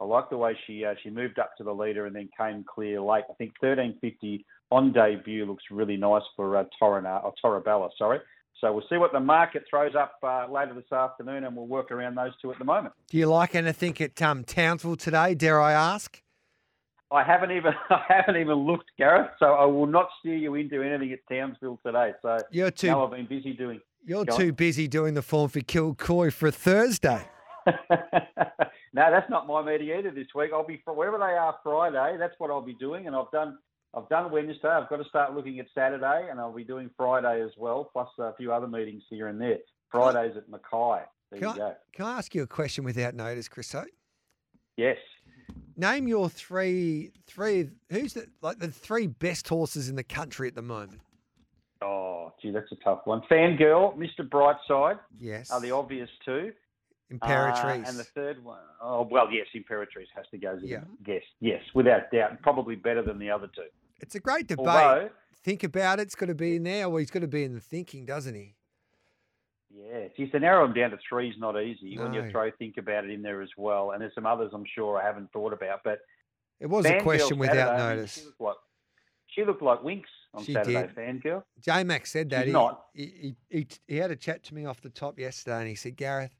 I 0.00 0.04
like 0.04 0.30
the 0.30 0.36
way 0.36 0.56
she 0.66 0.84
uh, 0.84 0.94
she 1.02 1.10
moved 1.10 1.38
up 1.38 1.56
to 1.58 1.64
the 1.64 1.72
leader 1.72 2.06
and 2.06 2.14
then 2.14 2.28
came 2.38 2.64
clear 2.64 3.00
late. 3.00 3.24
I 3.30 3.34
think 3.34 3.52
1350 3.60 4.46
on 4.70 4.92
debut 4.92 5.44
looks 5.44 5.64
really 5.70 5.96
nice 5.96 6.22
for 6.36 6.56
uh, 6.56 6.64
Torana, 6.80 7.22
or 7.24 7.34
Torabella, 7.44 7.90
sorry. 7.98 8.20
So 8.60 8.72
we'll 8.72 8.84
see 8.88 8.96
what 8.96 9.12
the 9.12 9.20
market 9.20 9.64
throws 9.68 9.94
up 9.94 10.16
uh, 10.22 10.46
later 10.50 10.74
this 10.74 10.92
afternoon, 10.92 11.44
and 11.44 11.56
we'll 11.56 11.66
work 11.66 11.90
around 11.90 12.16
those 12.16 12.32
two 12.42 12.52
at 12.52 12.58
the 12.58 12.64
moment. 12.64 12.94
Do 13.08 13.16
you 13.16 13.26
like 13.26 13.54
anything 13.54 13.98
at 14.00 14.20
um, 14.20 14.44
Townsville 14.44 14.96
today? 14.96 15.34
Dare 15.34 15.60
I 15.60 15.72
ask? 15.72 16.22
I 17.10 17.24
haven't 17.24 17.50
even 17.52 17.72
I 17.90 18.04
haven't 18.08 18.36
even 18.36 18.54
looked, 18.54 18.90
Gareth. 18.98 19.30
So 19.38 19.46
I 19.46 19.64
will 19.64 19.86
not 19.86 20.08
steer 20.20 20.36
you 20.36 20.54
into 20.54 20.82
anything 20.82 21.12
at 21.12 21.20
Townsville 21.30 21.80
today. 21.84 22.12
So 22.22 22.38
You're 22.50 22.70
too 22.70 22.88
no, 22.88 23.04
I've 23.04 23.10
been 23.10 23.26
busy 23.26 23.52
doing. 23.52 23.80
you're 24.04 24.24
go 24.24 24.34
on. 24.34 24.40
too 24.40 24.52
busy 24.52 24.88
doing 24.88 25.14
the 25.14 25.22
form 25.22 25.48
for 25.48 25.60
Kilcoy 25.60 26.32
for 26.32 26.50
Thursday. 26.50 27.22
no, 27.66 27.74
that's 28.94 29.28
not 29.28 29.46
my 29.46 29.62
meeting 29.62 29.90
either 29.90 30.10
this 30.10 30.28
week. 30.34 30.50
I'll 30.52 30.66
be 30.66 30.80
wherever 30.86 31.18
they 31.18 31.24
are 31.24 31.56
Friday. 31.62 32.16
That's 32.18 32.34
what 32.38 32.50
I'll 32.50 32.62
be 32.62 32.74
doing, 32.74 33.06
and 33.06 33.16
I've 33.16 33.30
done. 33.30 33.58
I've 33.94 34.08
done 34.08 34.30
Wednesday. 34.30 34.68
I've 34.68 34.88
got 34.88 34.98
to 34.98 35.08
start 35.08 35.34
looking 35.34 35.58
at 35.58 35.66
Saturday, 35.74 36.28
and 36.30 36.38
I'll 36.38 36.52
be 36.52 36.64
doing 36.64 36.90
Friday 36.96 37.42
as 37.42 37.50
well, 37.58 37.90
plus 37.92 38.08
a 38.18 38.34
few 38.34 38.52
other 38.52 38.68
meetings 38.68 39.02
here 39.10 39.26
and 39.26 39.40
there. 39.40 39.58
Fridays 39.90 40.36
at 40.36 40.48
Mackay. 40.48 41.04
There 41.30 41.40
Can 41.40 41.48
you 41.48 41.56
go. 41.56 41.74
Can 41.92 42.04
I 42.06 42.18
ask 42.18 42.34
you 42.34 42.42
a 42.42 42.46
question 42.46 42.84
without 42.84 43.14
notice, 43.14 43.48
Christo? 43.48 43.84
Yes. 44.76 44.96
Name 45.76 46.06
your 46.06 46.28
three 46.28 47.12
three 47.26 47.70
who's 47.90 48.14
the 48.14 48.26
like 48.42 48.58
the 48.58 48.68
three 48.68 49.06
best 49.06 49.48
horses 49.48 49.88
in 49.88 49.96
the 49.96 50.04
country 50.04 50.46
at 50.46 50.54
the 50.54 50.62
moment. 50.62 51.00
Oh, 51.82 52.32
gee, 52.42 52.50
that's 52.50 52.70
a 52.72 52.76
tough 52.76 53.00
one. 53.04 53.22
Fangirl, 53.30 53.96
Mr. 53.96 54.28
Brightside 54.28 54.98
Yes. 55.18 55.50
are 55.50 55.60
the 55.60 55.70
obvious 55.70 56.10
two. 56.24 56.52
Imperatriz. 57.12 57.84
Uh, 57.84 57.88
and 57.88 57.98
the 57.98 58.04
third 58.04 58.42
one, 58.44 58.60
oh 58.80 59.02
well, 59.10 59.28
yes, 59.32 59.46
Imperatriz 59.54 60.06
has 60.14 60.26
to 60.30 60.38
go 60.38 60.56
as 60.56 60.62
a 60.62 60.66
Yeah. 60.66 60.80
guess. 61.04 61.22
Yes, 61.40 61.62
without 61.74 62.10
doubt, 62.12 62.40
probably 62.42 62.76
better 62.76 63.02
than 63.02 63.18
the 63.18 63.30
other 63.30 63.48
two. 63.54 63.62
it's 64.00 64.14
a 64.14 64.20
great 64.20 64.46
debate. 64.46 64.66
Although, 64.66 65.10
Think 65.42 65.64
about 65.64 65.98
it. 66.00 66.02
It's 66.02 66.14
got 66.14 66.26
to 66.26 66.34
be 66.34 66.56
in 66.56 66.64
there, 66.64 66.88
Well, 66.90 66.98
he's 66.98 67.10
got 67.10 67.20
to 67.20 67.26
be 67.28 67.44
in 67.44 67.54
the 67.54 67.60
thinking, 67.60 68.04
doesn't 68.04 68.34
he? 68.34 68.54
Yeah, 69.70 70.08
geez, 70.16 70.30
to 70.32 70.40
narrow 70.40 70.66
them 70.66 70.74
down 70.74 70.90
to 70.90 70.98
three 71.08 71.30
is 71.30 71.36
not 71.38 71.58
easy 71.60 71.96
when 71.98 72.12
you 72.12 72.22
No. 72.22 72.30
throw 72.30 72.50
think 72.58 72.76
about 72.76 73.04
it 73.04 73.10
in 73.10 73.22
there 73.22 73.40
as 73.40 73.48
well. 73.56 73.92
And 73.92 74.02
there's 74.02 74.14
some 74.14 74.26
others 74.26 74.50
I'm 74.52 74.64
sure 74.74 75.00
I 75.00 75.04
haven't 75.04 75.32
thought 75.32 75.52
about, 75.52 75.80
but 75.84 76.00
It 76.58 76.66
was 76.66 76.84
a 76.84 76.90
Fangirl 76.94 77.02
question 77.02 77.38
without 77.38 77.54
Saturday, 77.78 77.96
notice. 77.96 78.14
she 78.18 78.24
looked 78.26 78.40
like 78.40 78.56
she 79.28 79.44
looked 79.44 79.62
like 79.62 79.82
Winks 79.84 80.10
on 80.34 80.42
She 80.44 80.52
Saturday. 80.52 80.88
did. 80.88 80.94
Fangirl. 80.96 81.44
J 81.60 81.84
Mac 81.84 82.04
said 82.06 82.28
that. 82.30 82.40
She's 82.40 82.46
he, 82.48 82.52
not. 82.52 82.86
He, 82.92 83.34
he, 83.50 83.58
he, 83.58 83.68
he 83.86 83.96
had 83.96 84.10
a 84.10 84.16
chat 84.16 84.42
to 84.44 84.54
me 84.54 84.64
off 84.66 84.80
the 84.80 84.90
top 84.90 85.18
yesterday 85.20 85.58
and 85.60 85.68
he 85.68 85.76
said, 85.76 85.96
Gareth, 85.96 86.36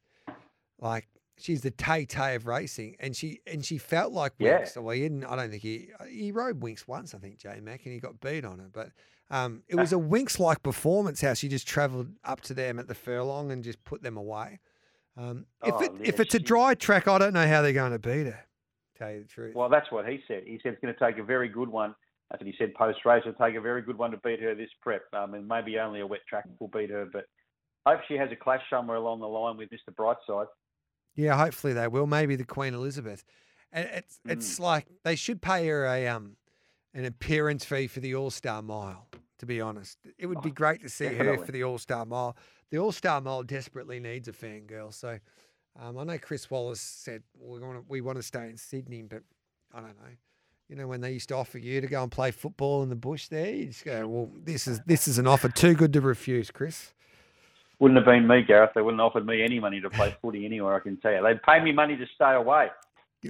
like, 0.80 1.08
she's 1.38 1.62
the 1.62 1.70
Tay 1.70 2.04
Tay 2.04 2.34
of 2.34 2.46
racing. 2.46 2.96
And 3.00 3.14
she 3.16 3.40
and 3.46 3.64
she 3.64 3.78
felt 3.78 4.12
like 4.12 4.32
Yeah. 4.38 4.58
Winks. 4.58 4.76
Well, 4.76 4.94
he 4.94 5.02
didn't, 5.02 5.24
I 5.24 5.36
don't 5.36 5.50
think 5.50 5.62
he, 5.62 5.88
he 6.10 6.32
rode 6.32 6.62
Winks 6.62 6.86
once, 6.88 7.14
I 7.14 7.18
think, 7.18 7.38
J 7.38 7.60
Mac, 7.60 7.84
and 7.84 7.94
he 7.94 8.00
got 8.00 8.20
beat 8.20 8.44
on 8.44 8.60
it. 8.60 8.72
But 8.72 8.90
um, 9.30 9.62
it 9.68 9.76
was 9.76 9.92
a 9.92 9.98
Winks 9.98 10.40
like 10.40 10.62
performance 10.62 11.20
how 11.20 11.34
she 11.34 11.48
just 11.48 11.66
travelled 11.68 12.08
up 12.24 12.40
to 12.42 12.54
them 12.54 12.78
at 12.78 12.88
the 12.88 12.94
furlong 12.94 13.52
and 13.52 13.62
just 13.62 13.82
put 13.84 14.02
them 14.02 14.16
away. 14.16 14.58
Um, 15.16 15.46
if, 15.64 15.74
Oh, 15.74 15.80
it, 15.82 15.92
if 16.02 16.20
it's 16.20 16.34
a 16.34 16.38
dry 16.40 16.74
track, 16.74 17.06
I 17.08 17.18
don't 17.18 17.32
know 17.34 17.46
how 17.46 17.62
they're 17.62 17.72
going 17.72 17.92
to 17.92 17.98
beat 17.98 18.26
her, 18.26 18.40
tell 18.96 19.12
you 19.12 19.22
the 19.22 19.28
truth. 19.28 19.54
Well, 19.54 19.68
that's 19.68 19.90
what 19.92 20.08
he 20.08 20.20
said. 20.26 20.44
He 20.46 20.58
said 20.62 20.72
it's 20.72 20.80
going 20.82 20.94
to 20.94 21.00
take 21.00 21.18
a 21.18 21.24
very 21.24 21.48
good 21.48 21.68
one. 21.68 21.94
That's 22.30 22.40
what 22.42 22.46
he 22.46 22.54
said 22.58 22.74
post 22.74 23.04
race. 23.04 23.22
It'll 23.26 23.34
take 23.44 23.56
a 23.56 23.60
very 23.60 23.82
good 23.82 23.98
one 23.98 24.12
to 24.12 24.16
beat 24.18 24.40
her 24.40 24.54
this 24.54 24.70
prep. 24.80 25.02
Um, 25.12 25.34
and 25.34 25.46
maybe 25.46 25.78
only 25.78 26.00
a 26.00 26.06
wet 26.06 26.20
track 26.28 26.44
will 26.60 26.68
beat 26.68 26.90
her, 26.90 27.06
but 27.12 27.24
hope 27.86 28.00
she 28.08 28.14
has 28.14 28.30
a 28.30 28.36
clash 28.36 28.62
somewhere 28.70 28.96
along 28.96 29.20
the 29.20 29.26
line 29.26 29.56
with 29.56 29.68
Mr. 29.70 29.92
Brightside. 29.94 30.46
Yeah, 31.14 31.36
hopefully 31.36 31.72
they 31.72 31.88
will. 31.88 32.06
Maybe 32.06 32.36
the 32.36 32.44
Queen 32.44 32.74
Elizabeth. 32.74 33.24
And 33.72 33.88
it's 33.92 34.18
it's 34.24 34.56
Mm. 34.56 34.60
like 34.60 34.86
they 35.04 35.14
should 35.16 35.40
pay 35.42 35.66
her 35.68 35.84
a 35.86 36.06
um 36.08 36.36
an 36.94 37.04
appearance 37.04 37.64
fee 37.64 37.86
for 37.86 38.00
the 38.00 38.14
All 38.14 38.30
Star 38.30 38.62
Mile. 38.62 39.06
To 39.38 39.46
be 39.46 39.60
honest, 39.60 39.98
it 40.18 40.26
would 40.26 40.42
be 40.42 40.50
great 40.50 40.82
to 40.82 40.88
see 40.90 41.06
her 41.06 41.30
Oh, 41.30 41.42
for 41.44 41.52
the 41.52 41.64
All 41.64 41.78
Star 41.78 42.04
Mile. 42.04 42.36
The 42.70 42.78
All 42.78 42.92
Star 42.92 43.20
Mile 43.20 43.42
desperately 43.42 43.98
needs 44.00 44.28
a 44.28 44.32
fangirl. 44.32 44.92
So 44.92 45.18
um, 45.78 45.96
I 45.98 46.04
know 46.04 46.18
Chris 46.18 46.50
Waller 46.50 46.74
said 46.74 47.22
we 47.38 47.58
want 47.60 47.78
to, 47.78 47.84
we 47.88 48.00
want 48.00 48.16
to 48.18 48.22
stay 48.22 48.50
in 48.50 48.56
Sydney, 48.58 49.02
but 49.02 49.22
I 49.72 49.80
don't 49.80 49.96
know. 49.98 50.12
You 50.68 50.76
know 50.76 50.86
when 50.86 51.00
they 51.00 51.12
used 51.12 51.28
to 51.30 51.36
offer 51.36 51.58
you 51.58 51.80
to 51.80 51.86
go 51.86 52.02
and 52.02 52.12
play 52.12 52.30
football 52.32 52.82
in 52.82 52.90
the 52.90 52.96
bush 52.96 53.28
there, 53.28 53.50
you 53.52 53.66
just 53.66 53.84
go, 53.84 54.06
well, 54.06 54.30
this 54.44 54.66
is 54.68 54.80
this 54.86 55.08
is 55.08 55.18
an 55.18 55.26
offer 55.26 55.48
too 55.48 55.74
good 55.74 55.92
to 55.94 56.00
refuse, 56.00 56.50
Chris. 56.50 56.92
Wouldn't 57.80 57.96
have 57.96 58.06
been 58.06 58.28
me, 58.28 58.42
Gareth. 58.42 58.72
They 58.74 58.82
wouldn't 58.82 59.00
have 59.00 59.06
offered 59.06 59.26
me 59.26 59.42
any 59.42 59.58
money 59.58 59.80
to 59.80 59.90
play 59.90 60.14
footy 60.22 60.44
anywhere, 60.44 60.74
I 60.74 60.80
can 60.80 60.98
tell 60.98 61.12
you. 61.12 61.22
They'd 61.22 61.42
pay 61.42 61.60
me 61.64 61.72
money 61.72 61.96
to 61.96 62.06
stay 62.14 62.34
away. 62.34 62.68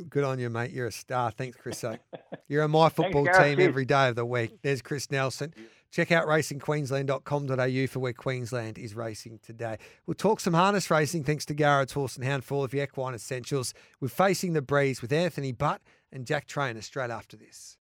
Good 0.09 0.25
on 0.25 0.39
you, 0.39 0.51
mate. 0.51 0.71
You're 0.71 0.89
a 0.89 0.93
star. 0.93 1.31
Thanks, 1.31 1.57
Chris. 1.57 1.83
Uh, 1.83 1.97
you're 2.49 2.63
on 2.63 2.71
my 2.71 2.89
football 2.89 3.25
Gareth. 3.25 3.43
team 3.43 3.61
every 3.61 3.85
day 3.85 4.09
of 4.09 4.17
the 4.17 4.25
week. 4.25 4.59
There's 4.63 4.83
Chris 4.83 5.11
Nelson. 5.11 5.53
Check 5.91 6.13
out 6.13 6.27
racingqueensland.com.au 6.27 7.87
for 7.89 7.99
where 7.99 8.13
Queensland 8.13 8.79
is 8.79 8.95
racing 8.95 9.41
today. 9.43 9.79
We'll 10.07 10.15
talk 10.15 10.39
some 10.39 10.55
harness 10.55 10.91
racing 10.91 11.25
thanks 11.25 11.45
to 11.47 11.55
Garrards 11.55 11.93
Horse 11.93 12.17
and 12.17 12.25
Hound 12.25 12.45
for 12.45 12.55
all 12.55 12.65
of 12.65 12.73
your 12.73 12.85
equine 12.85 13.15
essentials. 13.15 13.75
We're 14.01 14.09
facing 14.09 14.53
the 14.53 14.63
breeze 14.63 15.03
with 15.03 15.13
Anthony 15.13 15.51
Butt 15.51 15.81
and 16.13 16.27
Jack 16.27 16.47
Trainer 16.47 16.83
straight 16.83 17.11
after 17.11 17.37
this. 17.37 17.77